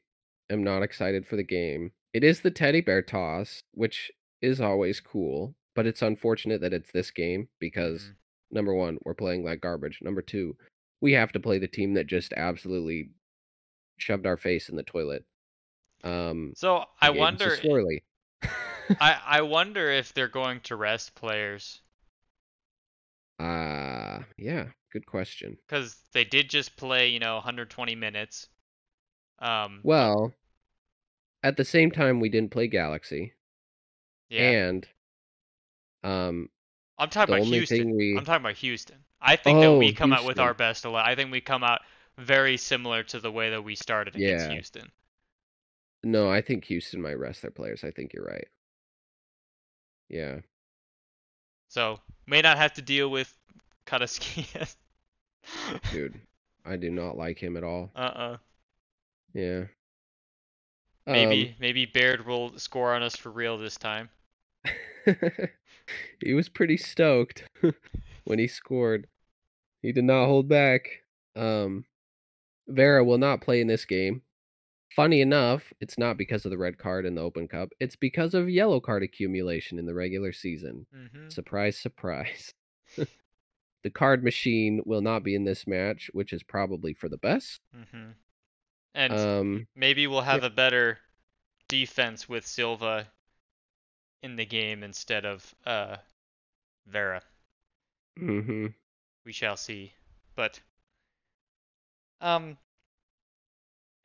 [0.50, 1.92] am not excited for the game.
[2.14, 6.92] It is the teddy bear toss, which is always cool, but it's unfortunate that it's
[6.92, 8.16] this game because Mhm.
[8.52, 10.00] number one, we're playing like garbage.
[10.02, 10.58] Number two,
[11.02, 13.12] we have to play the team that just absolutely
[13.98, 15.26] shoved our face in the toilet.
[16.04, 17.50] Um, So I wonder.
[17.58, 18.04] swirly.
[19.02, 21.82] I I wonder if they're going to rest players
[23.40, 25.58] Uh yeah, good question.
[25.68, 28.50] because they did just play, you know, 120 minutes.
[29.40, 30.34] Um, Well,
[31.44, 33.34] at the same time we didn't play Galaxy
[34.30, 34.52] yeah.
[34.52, 34.88] and
[36.04, 36.50] um
[36.98, 37.96] I'm talking about Houston.
[37.96, 39.06] we- I'm talking about Houston.
[39.22, 41.10] I think that we Oh, come out with our best 11.
[41.10, 41.82] I think we come out
[42.18, 44.54] very similar to the way that we started against Yeah.
[44.54, 44.92] Houston.
[46.04, 47.84] no, I think Houston might rest their players.
[47.84, 48.48] I think you're right.
[50.10, 50.42] Yeah.
[51.70, 53.36] So may not have to deal with
[53.86, 54.76] Kataskian.
[55.92, 56.20] Dude,
[56.66, 57.92] I do not like him at all.
[57.96, 58.38] Uh-uh.
[59.34, 59.64] Yeah.
[61.08, 64.10] Maybe maybe Baird will score on us for real this time.
[65.08, 65.16] Um,
[66.24, 67.44] he was pretty stoked
[68.26, 69.08] when he scored.
[69.82, 70.82] He did not hold back.
[71.36, 71.86] Um,
[72.68, 74.22] Vera will not play in this game.
[74.96, 77.70] Funny enough, it's not because of the red card in the Open Cup.
[77.80, 80.86] It's because of yellow card accumulation in the regular season.
[80.92, 82.54] hmm Surprise, surprise.
[83.84, 87.62] the card machine will not be in this match, which is probably for the best.
[87.92, 88.12] hmm
[88.96, 90.98] And Um, maybe we'll have a better
[91.68, 93.08] defense with Silva
[94.24, 95.98] in the game instead of uh
[96.88, 97.22] Vera.
[98.18, 98.68] hmm
[99.24, 99.94] We shall see.
[100.36, 100.60] But
[102.22, 102.58] um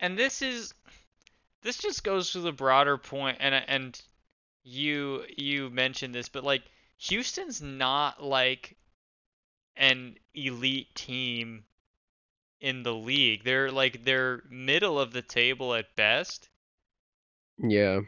[0.01, 0.74] and this is
[1.62, 4.01] this just goes to the broader point and and
[4.62, 6.62] you you mentioned this but like
[6.99, 8.76] Houston's not like
[9.76, 11.64] an elite team
[12.61, 13.45] in the league.
[13.45, 16.49] They're like they're middle of the table at best.
[17.59, 18.01] Yeah.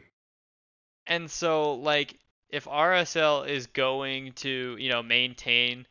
[1.05, 2.17] And so like
[2.49, 5.85] if RSL is going to, you know, maintain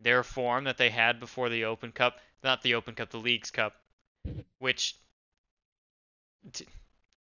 [0.00, 3.50] their form that they had before the Open Cup, not the Open Cup, the Leagues
[3.50, 3.74] Cup,
[4.58, 4.94] which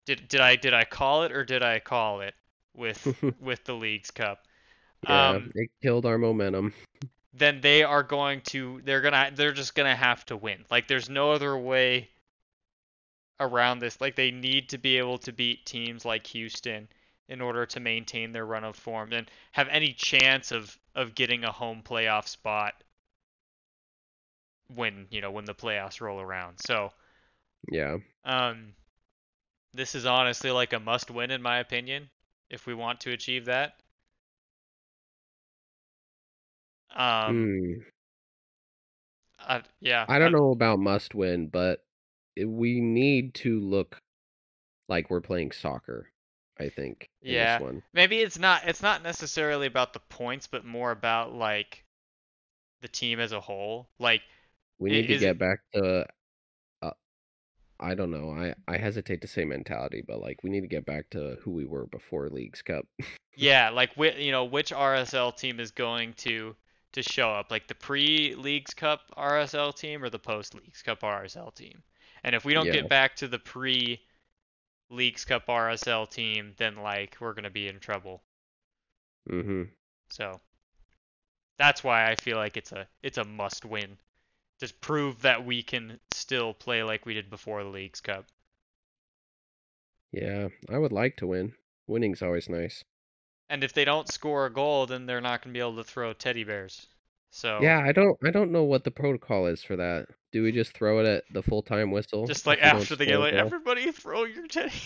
[0.06, 2.34] did did I did I call it or did I call it
[2.74, 4.46] with with the Leagues Cup?
[5.08, 5.30] Yeah.
[5.30, 6.72] Um, it killed our momentum.
[7.34, 10.64] then they are going to they're gonna they're just gonna have to win.
[10.70, 12.08] Like there's no other way
[13.40, 14.00] around this.
[14.00, 16.88] Like they need to be able to beat teams like Houston
[17.28, 21.44] in order to maintain their run of form and have any chance of of getting
[21.44, 22.74] a home playoff spot
[24.74, 26.58] when you know when the playoffs roll around.
[26.60, 26.92] So
[27.70, 27.98] Yeah.
[28.24, 28.72] um,
[29.76, 32.08] this is honestly like a must win in my opinion
[32.50, 33.74] if we want to achieve that.
[36.94, 37.82] Um,
[39.38, 39.48] Hmm.
[39.48, 41.84] I, yeah, I don't know about must win, but
[42.42, 44.00] we need to look
[44.88, 46.10] like we're playing soccer.
[46.58, 47.10] I think.
[47.20, 47.58] In Yeah.
[47.58, 47.82] This one.
[47.92, 51.84] maybe it's not it's not necessarily about the points but more about like
[52.80, 54.22] the team as a whole like
[54.78, 56.06] We I- need to get back to.
[57.80, 58.30] I don't know.
[58.30, 61.50] I I hesitate to say mentality, but like we need to get back to who
[61.50, 62.86] we were before Leagues Cup.
[63.36, 66.56] yeah like whi- you know which RSL team is going to
[66.92, 71.82] to show up like the pre-leagues cup RSL team or the post-leagues cup RSL team
[72.24, 72.72] and if we don't Yeah.
[72.72, 74.00] get back to the pre
[74.90, 78.22] leagues cup RSL team then like we're going to be in trouble
[79.30, 79.64] mm-hmm.
[80.08, 80.40] so
[81.58, 83.98] that's why I feel like it's a it's a must win
[84.60, 88.24] just prove that we can still play like we did before the leagues cup
[90.12, 91.52] Yeah, I would like to win.
[91.86, 92.82] Winning's always nice.
[93.48, 95.84] And if they don't score a goal, then they're not going to be able to
[95.84, 96.86] throw teddy bears.
[97.30, 100.06] So Yeah, I don't I don't know what the protocol is for that.
[100.32, 102.26] Do we just throw it at the full time whistle?
[102.26, 104.72] just like after the game, like everybody throw your teddy.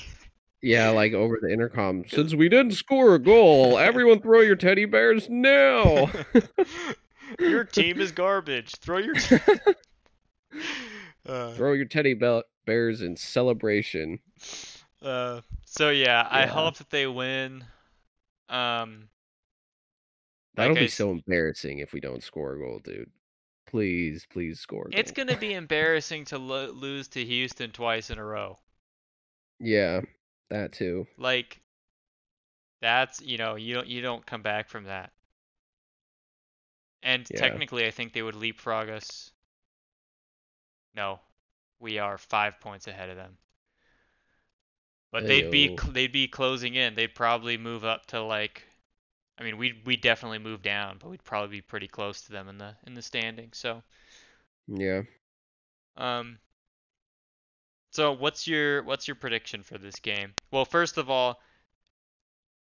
[0.62, 2.04] Yeah, like over the intercom.
[2.08, 6.10] Since we didn't score a goal, everyone throw your teddy bears now.
[7.38, 8.74] your team is garbage.
[8.76, 9.14] Throw your.
[9.14, 9.38] T-
[11.26, 12.18] uh, throw your teddy
[12.66, 14.18] bears in celebration.
[15.02, 17.64] uh, so yeah, I hope that they win.
[18.48, 19.08] Um,
[20.56, 23.10] That'll like be s- so embarrassing if we don't score a goal, dude.
[23.66, 24.88] Please, please score.
[24.92, 28.58] A it's gonna be embarrassing to lo- lose to Houston twice in a row.
[29.60, 30.00] Yeah,
[30.48, 31.06] that too.
[31.16, 31.60] Like,
[32.82, 35.12] that's you know you don't you don't come back from that.
[37.02, 37.60] And Yeah.
[37.60, 39.32] technically, I think they would leapfrog us.
[40.94, 41.20] No,
[41.80, 43.38] we are five points ahead of them.
[45.12, 46.96] But they'd be they'd be closing in.
[46.96, 48.64] They'd probably move up to like,
[49.38, 52.48] I mean, we'd we definitely move down, but we'd probably be pretty close to them
[52.48, 53.52] in the in the standing.
[53.52, 53.84] So,
[54.68, 55.02] Yeah.
[55.96, 56.38] um,
[57.92, 60.34] so what's your what's your prediction for this game?
[60.50, 61.40] Well, first of all,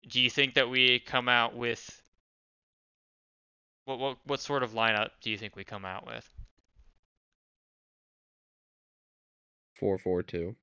[0.08, 2.02] do you think that we come out with
[3.86, 6.28] what what what sort of lineup do you think we come out with?
[9.74, 10.56] Four four two.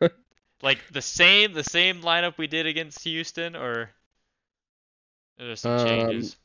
[0.62, 3.90] Like the same the same lineup we did against Houston, or
[5.38, 6.36] are there some Um, changes?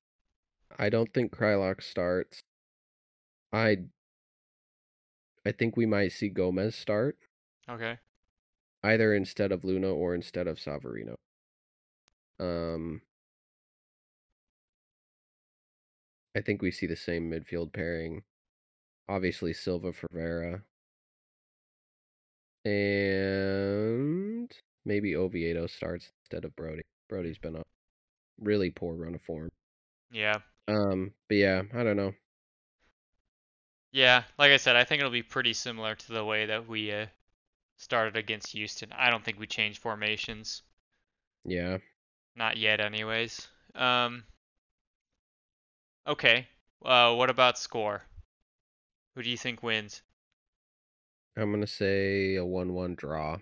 [0.78, 2.44] I don't think Kreilach starts.
[3.54, 3.84] I
[5.46, 7.18] I think we might see Gomez start
[7.70, 8.00] Okay.
[8.84, 11.16] either instead of Luna or instead of Savarino.
[12.40, 13.02] Um
[16.36, 18.24] I think we see the same midfield pairing.
[19.08, 20.64] Obviously Silva for Vera.
[22.66, 24.52] And
[24.86, 26.84] maybe Oviedo starts instead of Brody.
[27.10, 27.64] Brody's been a
[28.40, 29.50] really poor run of form.
[30.12, 30.40] Yeah.
[30.68, 32.14] Um, but yeah, I don't know.
[33.92, 36.92] Yeah, like I said, I think it'll be pretty similar to the way that we
[36.92, 37.06] uh,
[37.78, 38.90] started against Houston.
[38.98, 40.64] I don't think we change formations.
[41.46, 41.78] Yeah.
[42.36, 43.48] Not yet, anyways.
[43.76, 44.24] Um.
[46.08, 46.48] Okay.
[46.86, 48.04] Uh, what about score?
[49.16, 50.04] Who do you think wins?
[51.38, 53.38] I'm gonna say a one-one draw.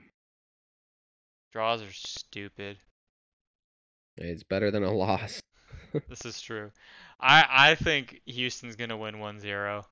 [1.54, 2.80] Draws are stupid.
[4.18, 5.42] It's better than a loss.
[6.08, 6.72] This is true.
[7.20, 9.88] I I think Houston's gonna win 1-0.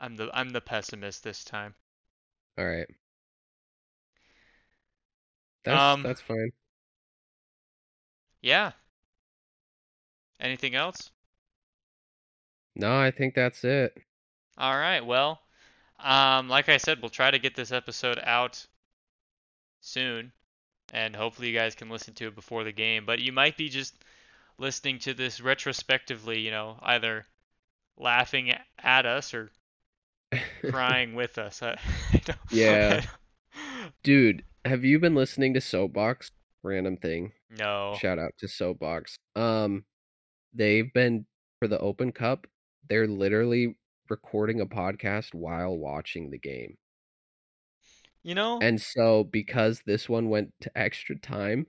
[0.00, 1.76] I'm the I'm the pessimist this time.
[2.58, 2.88] All right.
[5.64, 6.52] That's Um, that's fine.
[8.42, 8.72] Yeah.
[10.40, 11.10] Anything else?
[12.76, 13.96] No, I think that's it.
[14.56, 15.04] All right.
[15.04, 15.40] Well,
[15.98, 18.66] um, like I said, we'll try to get this episode out
[19.80, 20.32] soon,
[20.92, 23.04] and hopefully you guys can listen to it before the game.
[23.04, 23.94] But you might be just
[24.58, 27.26] listening to this retrospectively, you know, either
[27.98, 29.50] laughing at us or
[30.70, 31.62] crying with us.
[31.62, 31.76] I,
[32.12, 33.04] I don't, Yeah.
[34.02, 36.30] Dude, have you been listening to Soapbox?
[36.62, 37.32] Random thing.
[37.58, 37.96] no.
[37.98, 39.16] Shout out to Soapbox.
[39.34, 39.84] Um,
[40.52, 41.26] they've been
[41.58, 42.46] for the Open Cup.
[42.88, 43.76] They're literally
[44.08, 46.76] recording a podcast while watching the game.
[48.22, 51.66] You know, And so because this one went to extra time,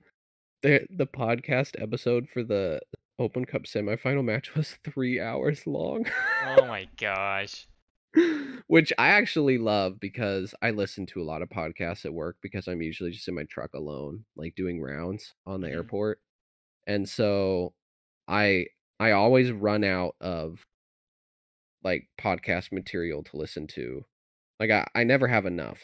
[0.64, 2.82] the the podcast episode for the
[3.20, 6.06] Open Cup semifinal match was 3 hours long.
[6.46, 7.68] oh my gosh.
[8.68, 12.68] Which I actually love because I listen to a lot of podcasts at work because
[12.68, 15.74] I'm usually just in my truck alone, like doing rounds on the Mhm.
[15.74, 16.20] airport.
[16.88, 17.74] And so
[18.32, 18.66] I
[19.00, 20.66] I always run out of
[21.84, 24.06] like podcast material to listen to.
[24.60, 25.84] Like I, I never have enough.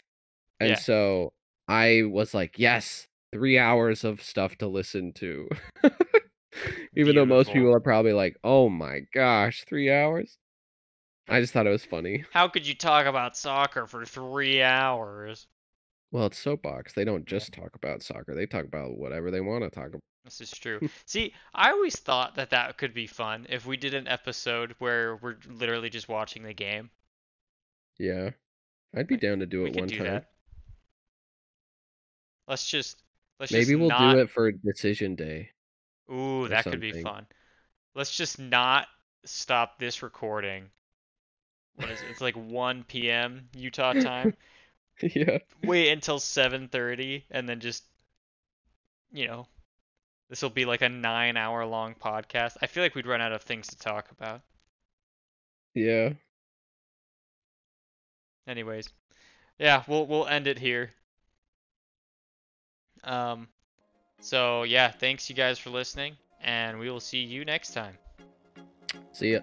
[0.60, 0.76] And Yeah.
[0.76, 1.34] so
[1.68, 5.50] I was like, yes, three hours of stuff to listen to.
[6.96, 10.38] Even though most people are probably like, oh my gosh, three hours.
[11.28, 12.24] I just thought it was funny.
[12.32, 15.48] How could you talk about soccer for three hours?
[16.12, 16.94] Well, it's soapbox.
[16.94, 18.34] They don't just talk about soccer.
[18.34, 20.02] They talk about whatever they want to talk about.
[20.28, 20.82] This is true.
[21.06, 25.16] See, I always thought that that could be fun if we did an episode where
[25.16, 26.90] we're literally just watching the game.
[27.98, 28.32] Yeah.
[28.94, 30.08] I'd be down to do we it one do time.
[30.08, 30.26] that.
[32.48, 33.02] Let's just
[33.40, 34.16] let's Maybe just we'll not...
[34.16, 35.52] do it for decision day.
[36.12, 37.26] Ooh, that could be fun.
[37.96, 38.88] Let's just not
[39.24, 40.66] stop this recording.
[41.76, 42.08] What is it?
[42.12, 43.48] It's like 1 p.m.
[43.56, 44.36] Utah time.
[45.02, 45.38] yeah.
[45.64, 47.86] Wait until 7:30 and then just
[49.12, 49.48] you know,
[50.30, 52.58] this will be like a 9-hour long podcast.
[52.62, 54.42] I feel like we'd run out of things to talk about.
[55.74, 56.14] Yeah.
[58.48, 58.90] Anyways,
[59.60, 60.90] yeah, we'll we'll end it here.
[63.04, 63.48] Um,
[64.22, 67.98] so yeah, thanks you guys for listening, and we will see you next time.
[69.12, 69.40] See ya.